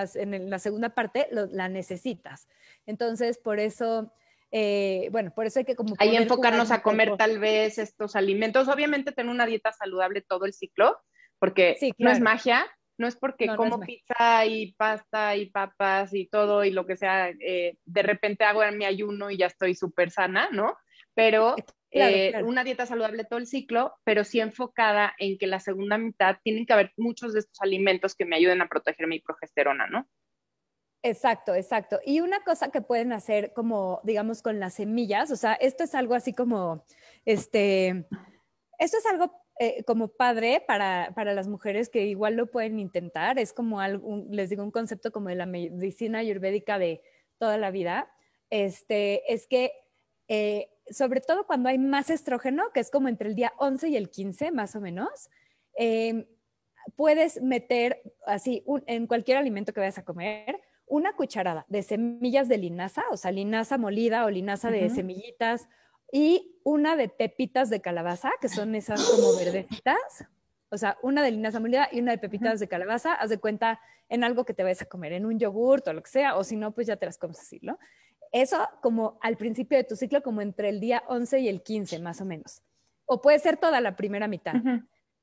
[0.49, 2.47] la segunda parte la necesitas.
[2.87, 4.15] Entonces, por eso...
[4.53, 5.97] Eh, bueno, por eso hay que como...
[5.99, 8.69] Ahí enfocarnos a comer tal vez estos alimentos.
[8.69, 11.01] Obviamente tener una dieta saludable todo el ciclo,
[11.41, 12.65] porque no es magia,
[13.01, 17.30] no es porque como pizza y pasta y papas y todo y lo que sea,
[17.30, 20.76] eh, de repente hago mi ayuno y ya estoy súper sana, ¿no?
[21.14, 21.57] Pero
[21.90, 26.36] eh, una dieta saludable todo el ciclo, pero sí enfocada en que la segunda mitad
[26.44, 30.07] tienen que haber muchos de estos alimentos que me ayuden a proteger mi progesterona, ¿no?
[31.03, 32.01] Exacto, exacto.
[32.05, 35.94] Y una cosa que pueden hacer como, digamos, con las semillas, o sea, esto es
[35.94, 36.84] algo así como,
[37.24, 38.07] este,
[38.78, 43.39] esto es algo eh, como padre para, para, las mujeres que igual lo pueden intentar.
[43.39, 47.03] Es como algo, les digo, un concepto como de la medicina ayurvédica de
[47.37, 48.11] toda la vida.
[48.49, 49.75] Este, es que
[50.29, 53.97] eh, sobre todo cuando hay más estrógeno, que es como entre el día 11 y
[53.97, 55.29] el 15 más o menos,
[55.75, 56.25] em,
[56.97, 62.57] puedes meter así en cualquier alimento que vayas a comer una cucharada de semillas de
[62.57, 65.69] linaza, o sea, linaza molida o linaza de semillitas
[66.13, 70.27] y una de pepitas de calabaza, que son esas como verdecitas.
[70.71, 73.15] O sea, una de linaza molida y una de pepitas de calabaza.
[73.15, 76.03] Haz de cuenta en algo que te vayas a comer, en un yogurt o lo
[76.03, 77.79] que sea, o si no, pues ya te las comes así, ¿no?
[78.33, 81.99] Eso como al principio de tu ciclo, como entre el día 11 y el 15,
[82.01, 82.63] más o menos.
[83.07, 84.55] O puede ser toda la primera mitad.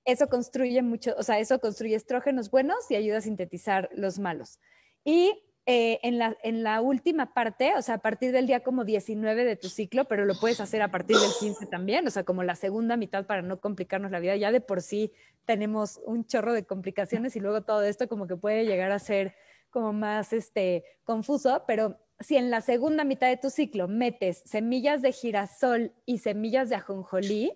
[0.04, 4.60] Eso construye mucho, o sea, eso construye estrógenos buenos y ayuda a sintetizar los malos.
[5.04, 8.86] Y eh, en, la, en la última parte, o sea, a partir del día como
[8.86, 12.24] 19 de tu ciclo, pero lo puedes hacer a partir del 15 también, o sea,
[12.24, 14.38] como la segunda mitad para no complicarnos la vida.
[14.38, 15.12] Ya de por sí
[15.44, 19.36] tenemos un chorro de complicaciones y luego todo esto como que puede llegar a ser
[19.70, 25.02] como más este, confuso, pero si en la segunda mitad de tu ciclo metes semillas
[25.02, 27.52] de girasol y semillas de ajonjolí,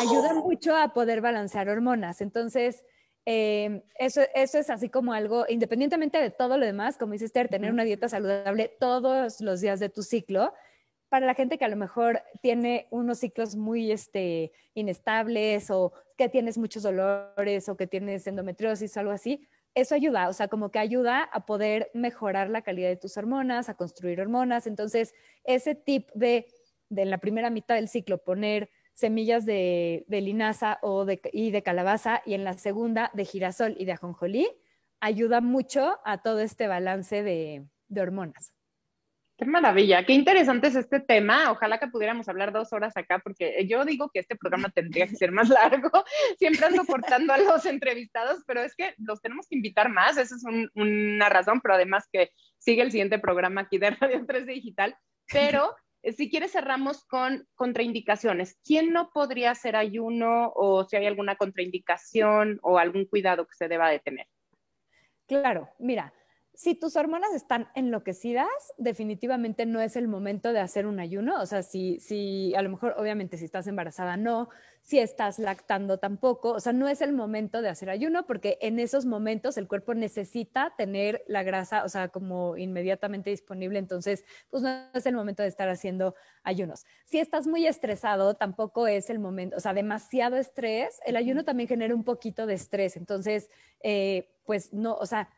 [0.00, 2.20] ayuda mucho a poder balancear hormonas.
[2.20, 2.84] Entonces,
[3.26, 7.48] Em, eso, eso es así como algo, independientemente de todo lo demás, como dice Esther,
[7.48, 10.52] tener una dieta saludable todos los días de tu ciclo.
[11.08, 16.28] Para la gente que a lo mejor tiene unos ciclos muy este, inestables o que
[16.28, 20.70] tienes muchos dolores o que tienes endometriosis o algo así, eso ayuda, o sea, como
[20.70, 24.66] que ayuda a poder mejorar la calidad de tus hormonas, a construir hormonas.
[24.66, 25.14] Entonces,
[25.44, 26.46] ese tip de,
[26.88, 32.22] de la primera mitad del ciclo poner semillas de, linaza o de, y de calabaza
[32.26, 34.46] y en la segunda de girasol y de ajonjolí,
[35.00, 37.64] ayuda mucho a todo este balance de,
[37.96, 38.52] hormonas.
[39.38, 41.50] Qué maravilla, qué interesante es este tema.
[41.50, 45.16] Ojalá que pudiéramos hablar dos horas acá, porque yo digo que este programa tendría que
[45.16, 45.90] ser más largo.
[46.38, 50.18] Siempre ando cortando a los entrevistados, pero es que los tenemos que invitar más.
[50.18, 50.44] Esa es
[50.74, 54.94] una razón, pero además que sigue el siguiente programa aquí de Radio 3 Digital.
[55.32, 58.58] Pero si quieres cerramos con contraindicaciones.
[58.64, 63.68] ¿Quién no podría hacer ayuno o si hay alguna contraindicación o algún cuidado que se
[63.68, 64.26] deba de tener?
[65.26, 66.12] Claro, mira,
[66.60, 68.46] si tus hormonas están enloquecidas,
[68.76, 71.40] definitivamente no es el momento de hacer un ayuno.
[71.40, 74.50] O sea, si, si a lo mejor, obviamente, si estás embarazada, no,
[74.82, 76.50] si estás lactando tampoco.
[76.50, 79.94] O sea, no es el momento de hacer ayuno porque en esos momentos el cuerpo
[79.94, 83.78] necesita tener la grasa, o sea, como inmediatamente disponible.
[83.78, 86.84] Entonces, pues no es el momento de estar haciendo ayunos.
[87.06, 91.00] Si estás muy estresado, tampoco es el momento, o sea, demasiado estrés.
[91.06, 92.98] El ayuno también genera un poquito de estrés.
[92.98, 93.48] Entonces,
[93.82, 95.30] eh, pues no, o sea,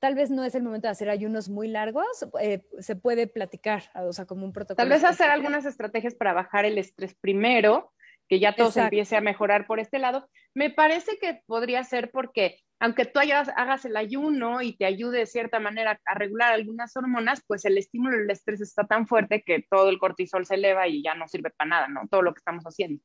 [0.00, 2.06] tal vez no es el momento de hacer ayunos muy largos,
[2.40, 4.76] eh, se puede platicar, o sea, como un protocolo.
[4.76, 7.92] Tal vez hacer algunas estrategias para bajar el estrés primero
[8.28, 10.28] que ya todo se empiece a mejorar por este lado.
[10.54, 15.26] Me parece que podría ser porque, aunque tú hagas el ayuno y te ayude de
[15.26, 19.66] cierta manera a regular algunas hormonas, pues el estímulo del estrés está tan fuerte que
[19.68, 22.08] todo el cortisol se eleva y ya no sirve para nada, ¿no?
[22.08, 23.02] Todo lo que estamos haciendo.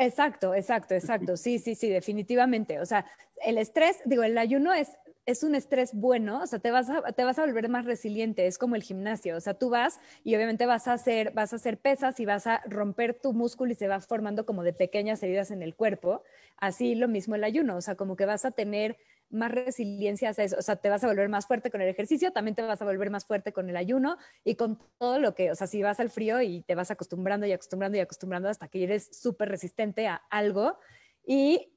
[0.00, 1.36] Exacto, exacto, exacto.
[1.36, 2.80] Sí, sí, sí, definitivamente.
[2.80, 3.04] O sea,
[3.44, 4.88] el estrés, digo, el ayuno es
[5.26, 8.46] es un estrés bueno, o sea, te vas, a, te vas a volver más resiliente,
[8.46, 11.56] es como el gimnasio, o sea, tú vas y obviamente vas a hacer, vas a
[11.56, 15.22] hacer pesas y vas a romper tu músculo y se va formando como de pequeñas
[15.22, 16.24] heridas en el cuerpo,
[16.56, 18.96] así lo mismo el ayuno, o sea, como que vas a tener
[19.30, 22.32] más resiliencia a eso, o sea, te vas a volver más fuerte con el ejercicio,
[22.32, 25.50] también te vas a volver más fuerte con el ayuno y con todo lo que,
[25.50, 28.68] o sea, si vas al frío y te vas acostumbrando y acostumbrando y acostumbrando hasta
[28.68, 30.78] que eres súper resistente a algo.
[31.26, 31.72] Y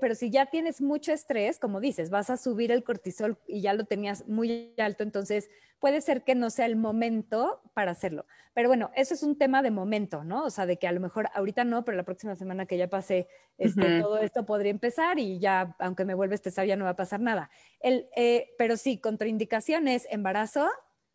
[0.00, 3.74] pero si ya tienes mucho estrés, como dices, vas a subir el cortisol y ya
[3.74, 8.26] lo tenías muy alto, entonces puede ser que no sea el momento para hacerlo.
[8.54, 10.44] Pero bueno, eso es un tema de momento, ¿no?
[10.44, 12.88] O sea, de que a lo mejor ahorita no, pero la próxima semana que ya
[12.88, 16.84] pase este, todo esto podría empezar y ya, aunque me vuelva a estresar, ya no
[16.84, 17.50] va a pasar nada.
[17.80, 20.68] El, eh, pero sí, contraindicaciones, embarazo,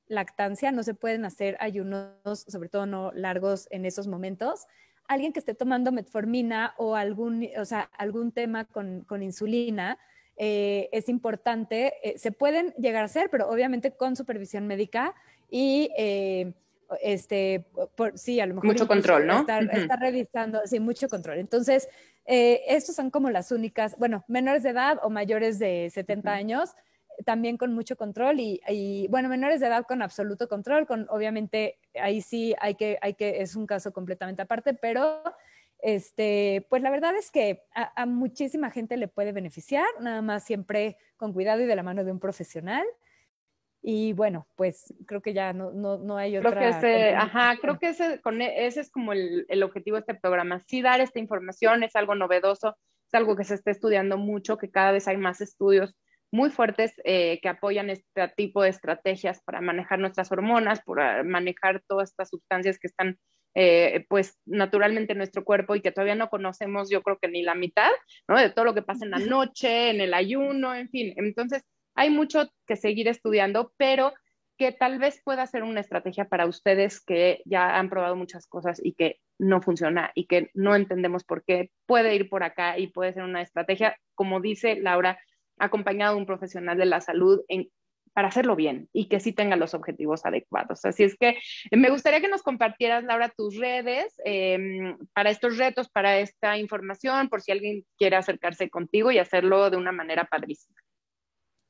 [0.08, 4.68] lactancia, no se pueden hacer ayunos, sobre todo no largos en esos momentos.
[5.14, 10.00] Alguien que esté tomando metformina o algún, o sea, algún tema con, con insulina,
[10.36, 15.14] eh, es importante, eh, se pueden llegar a hacer, pero obviamente con supervisión médica
[15.52, 16.54] y eh,
[17.02, 18.66] este, por, sí, a lo mejor.
[18.68, 19.42] Mucho control, ¿no?
[19.42, 21.38] Estar, revisando, sí, mucho control.
[21.38, 21.88] Entonces,
[22.26, 26.72] estos son como las únicas, bueno, menores de edad o mayores de 70 años,
[27.26, 32.22] también con mucho control y, bueno, menores de edad con absoluto control, con obviamente ahí
[32.22, 35.22] sí hay que, hay que, es un caso completamente aparte, pero
[35.80, 40.44] este, pues la verdad es que a, a muchísima gente le puede beneficiar, nada más
[40.44, 42.86] siempre con cuidado y de la mano de un profesional.
[43.86, 46.52] Y bueno, pues creo que ya no, no, no hay otra.
[46.52, 49.98] Creo que ese, ajá, creo que ese, con, e, ese es como el, el, objetivo
[49.98, 50.62] de este programa.
[50.62, 54.72] Sí, dar esta información es algo novedoso, es algo que se está estudiando mucho, que
[54.72, 55.98] cada vez hay más estudios
[56.34, 61.84] muy fuertes eh, que apoyan este tipo de estrategias para manejar nuestras hormonas, para manejar
[61.88, 63.20] todas estas sustancias que están
[63.54, 67.44] eh, pues naturalmente en nuestro cuerpo y que todavía no conocemos, yo creo que ni
[67.44, 67.92] la mitad,
[68.28, 68.40] ¿no?
[68.40, 71.14] De todo lo que pasa en la noche, en el ayuno, en fin.
[71.18, 71.62] Entonces,
[71.94, 74.12] hay mucho que seguir estudiando, pero
[74.58, 78.80] que tal vez pueda ser una estrategia para ustedes que ya han probado muchas cosas
[78.84, 81.70] y que no funciona y que no entendemos por qué.
[81.86, 85.20] Puede ir por acá y puede ser una estrategia, como dice Laura,
[85.58, 87.42] acompañado de un profesional de la salud
[88.14, 90.86] para hacerlo bien y que sí tenga los objetivos adecuados.
[90.86, 91.38] Así es que
[91.72, 97.30] me gustaría que nos compartieras, Laura, tus redes eh, para estos retos, para esta información,
[97.30, 100.76] por si alguien quiere acercarse contigo y hacerlo de una manera padrísima.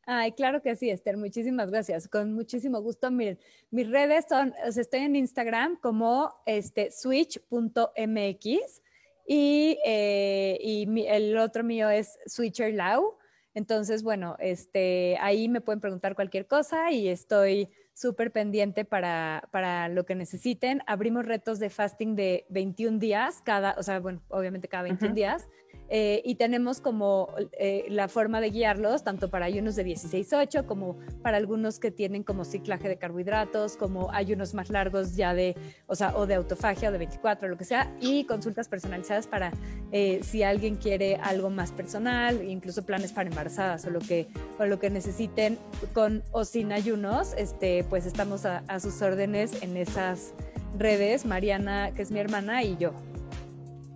[0.06, 2.10] Ay, claro que sí, Esther, muchísimas gracias.
[2.10, 3.10] Con muchísimo gusto.
[3.10, 3.40] Miren,
[3.72, 8.82] mis redes son, o sea, estoy en Instagram como este, switch.mx
[9.26, 13.18] y, eh, y el otro mío es switcherlau.
[13.54, 19.88] Entonces, bueno, este, ahí me pueden preguntar cualquier cosa y estoy súper pendiente para, para,
[19.90, 20.82] lo que necesiten.
[20.88, 25.48] Abrimos retos de fasting de 21 días, cada, o sea, bueno, obviamente cada 21 días.
[25.96, 30.98] Eh, y tenemos como eh, la forma de guiarlos, tanto para ayunos de 16-8 como
[31.22, 35.94] para algunos que tienen como ciclaje de carbohidratos, como ayunos más largos ya de, o
[35.94, 39.52] sea, o de autofagia o de 24, lo que sea, y consultas personalizadas para
[39.92, 44.66] eh, si alguien quiere algo más personal, incluso planes para embarazadas o lo que, o
[44.66, 45.60] lo que necesiten
[45.94, 50.34] con o sin ayunos, este, pues estamos a, a sus órdenes en esas
[50.76, 52.94] redes, Mariana, que es mi hermana, y yo.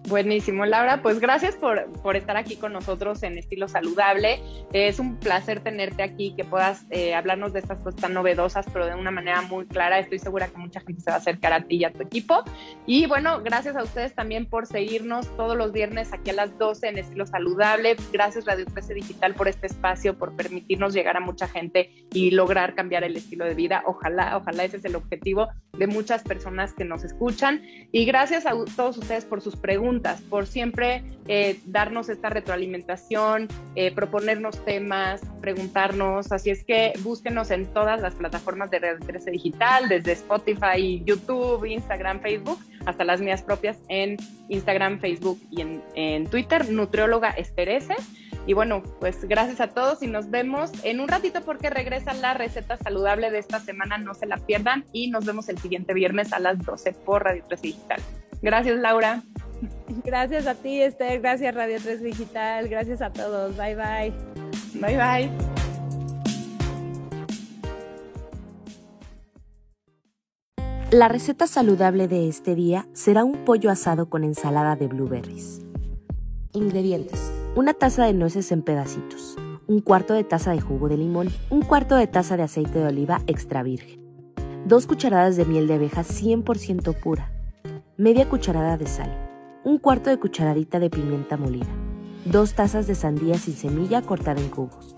[0.08, 1.01] Buenísimo, Laura.
[1.01, 4.39] Pues gracias por, por, estar aquí con nosotros en Estilo Saludable.
[4.72, 8.86] Es un placer tenerte aquí, que puedas eh, hablarnos de estas cosas tan novedosas, pero
[8.86, 9.99] de una manera muy clara.
[9.99, 12.41] Estoy segura que mucha gente se va a acercar a ti y a tu equipo.
[12.86, 16.88] Y bueno, gracias a ustedes también por seguirnos todos los viernes aquí a las 12
[16.88, 17.97] en Estilo Saludable.
[18.14, 22.76] Gracias Radio 13 Digital por este espacio, por permitirnos llegar a mucha gente y lograr
[22.76, 23.84] cambiar el estilo de vida.
[23.86, 27.62] Ojalá, ojalá ese es el objetivo de muchas personas que nos escuchan.
[27.91, 29.96] Y gracias a todos ustedes por sus preguntas
[30.29, 36.31] por siempre eh, darnos esta retroalimentación, eh, proponernos temas, preguntarnos.
[36.31, 41.65] Así es que búsquenos en todas las plataformas de Red 13 Digital, desde Spotify, YouTube,
[41.65, 44.17] Instagram, Facebook, hasta las mías propias en
[44.49, 47.95] Instagram, Facebook y en, en Twitter, Nutrióloga Esterese.
[48.45, 52.33] Y bueno, pues gracias a todos y nos vemos en un ratito porque regresa la
[52.33, 56.31] receta saludable de esta semana, no se la pierdan y nos vemos el siguiente viernes
[56.31, 58.01] a las 12 por Radio 13 Digital.
[58.41, 59.21] Gracias, Laura.
[60.03, 61.22] Gracias a ti, Esther.
[61.22, 62.68] Gracias, Radio 3 Digital.
[62.68, 63.55] Gracias a todos.
[63.58, 64.14] Bye, bye.
[64.76, 65.32] Bye, bye.
[70.91, 75.62] La receta saludable de este día será un pollo asado con ensalada de blueberries.
[76.53, 77.30] Ingredientes.
[77.55, 79.36] Una taza de nueces en pedacitos,
[79.68, 82.86] un cuarto de taza de jugo de limón, un cuarto de taza de aceite de
[82.86, 83.99] oliva extra virgen,
[84.66, 87.34] dos cucharadas de miel de abeja 100% pura,
[87.97, 89.26] media cucharada de sal,
[89.64, 91.68] un cuarto de cucharadita de pimienta molida,
[92.26, 94.95] dos tazas de sandía sin semilla cortada en cubos,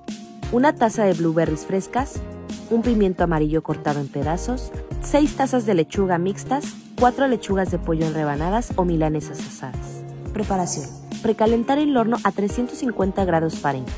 [0.52, 2.22] una taza de blueberries frescas,
[2.70, 8.06] un pimiento amarillo cortado en pedazos, seis tazas de lechuga mixtas, cuatro lechugas de pollo
[8.06, 10.04] en rebanadas o milanesas asadas.
[10.34, 10.88] Preparación.
[11.22, 13.90] Precalentar el horno a 350 grados Fahrenheit.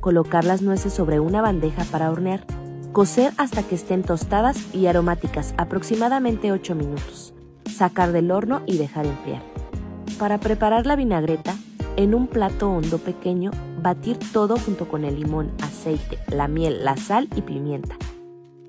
[0.00, 2.44] Colocar las nueces sobre una bandeja para hornear.
[2.92, 7.34] Cocer hasta que estén tostadas y aromáticas aproximadamente 8 minutos
[7.80, 9.49] sacar del horno y dejar enfriar.
[10.18, 11.54] Para preparar la vinagreta,
[11.96, 13.50] en un plato hondo pequeño,
[13.82, 17.96] batir todo junto con el limón, aceite, la miel, la sal y pimienta.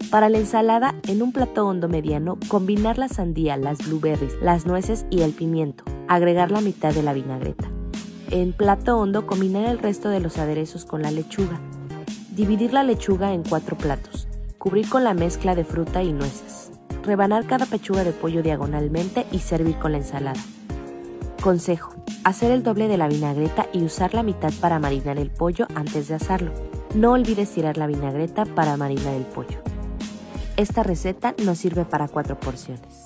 [0.10, 5.06] Para la ensalada, en un plato hondo mediano, combinar la sandía, las blueberries, las nueces
[5.10, 5.86] y el pimiento.
[6.10, 7.70] Agregar la mitad de la vinagreta.
[8.30, 11.62] En plato hondo, combinar el resto de los aderezos con la lechuga.
[12.36, 14.28] Dividir la lechuga en cuatro platos.
[14.58, 16.72] Cubrir con la mezcla de fruta y nueces.
[17.04, 20.40] Rebanar cada pechuga de pollo diagonalmente y servir con la ensalada.
[21.42, 21.96] Consejo.
[22.24, 26.08] Hacer el doble de la vinagreta y usar la mitad para marinar el pollo antes
[26.08, 26.52] de asarlo.
[26.94, 29.58] No olvides tirar la vinagreta para marinar el pollo.
[30.56, 33.01] Esta receta nos sirve para cuatro porciones.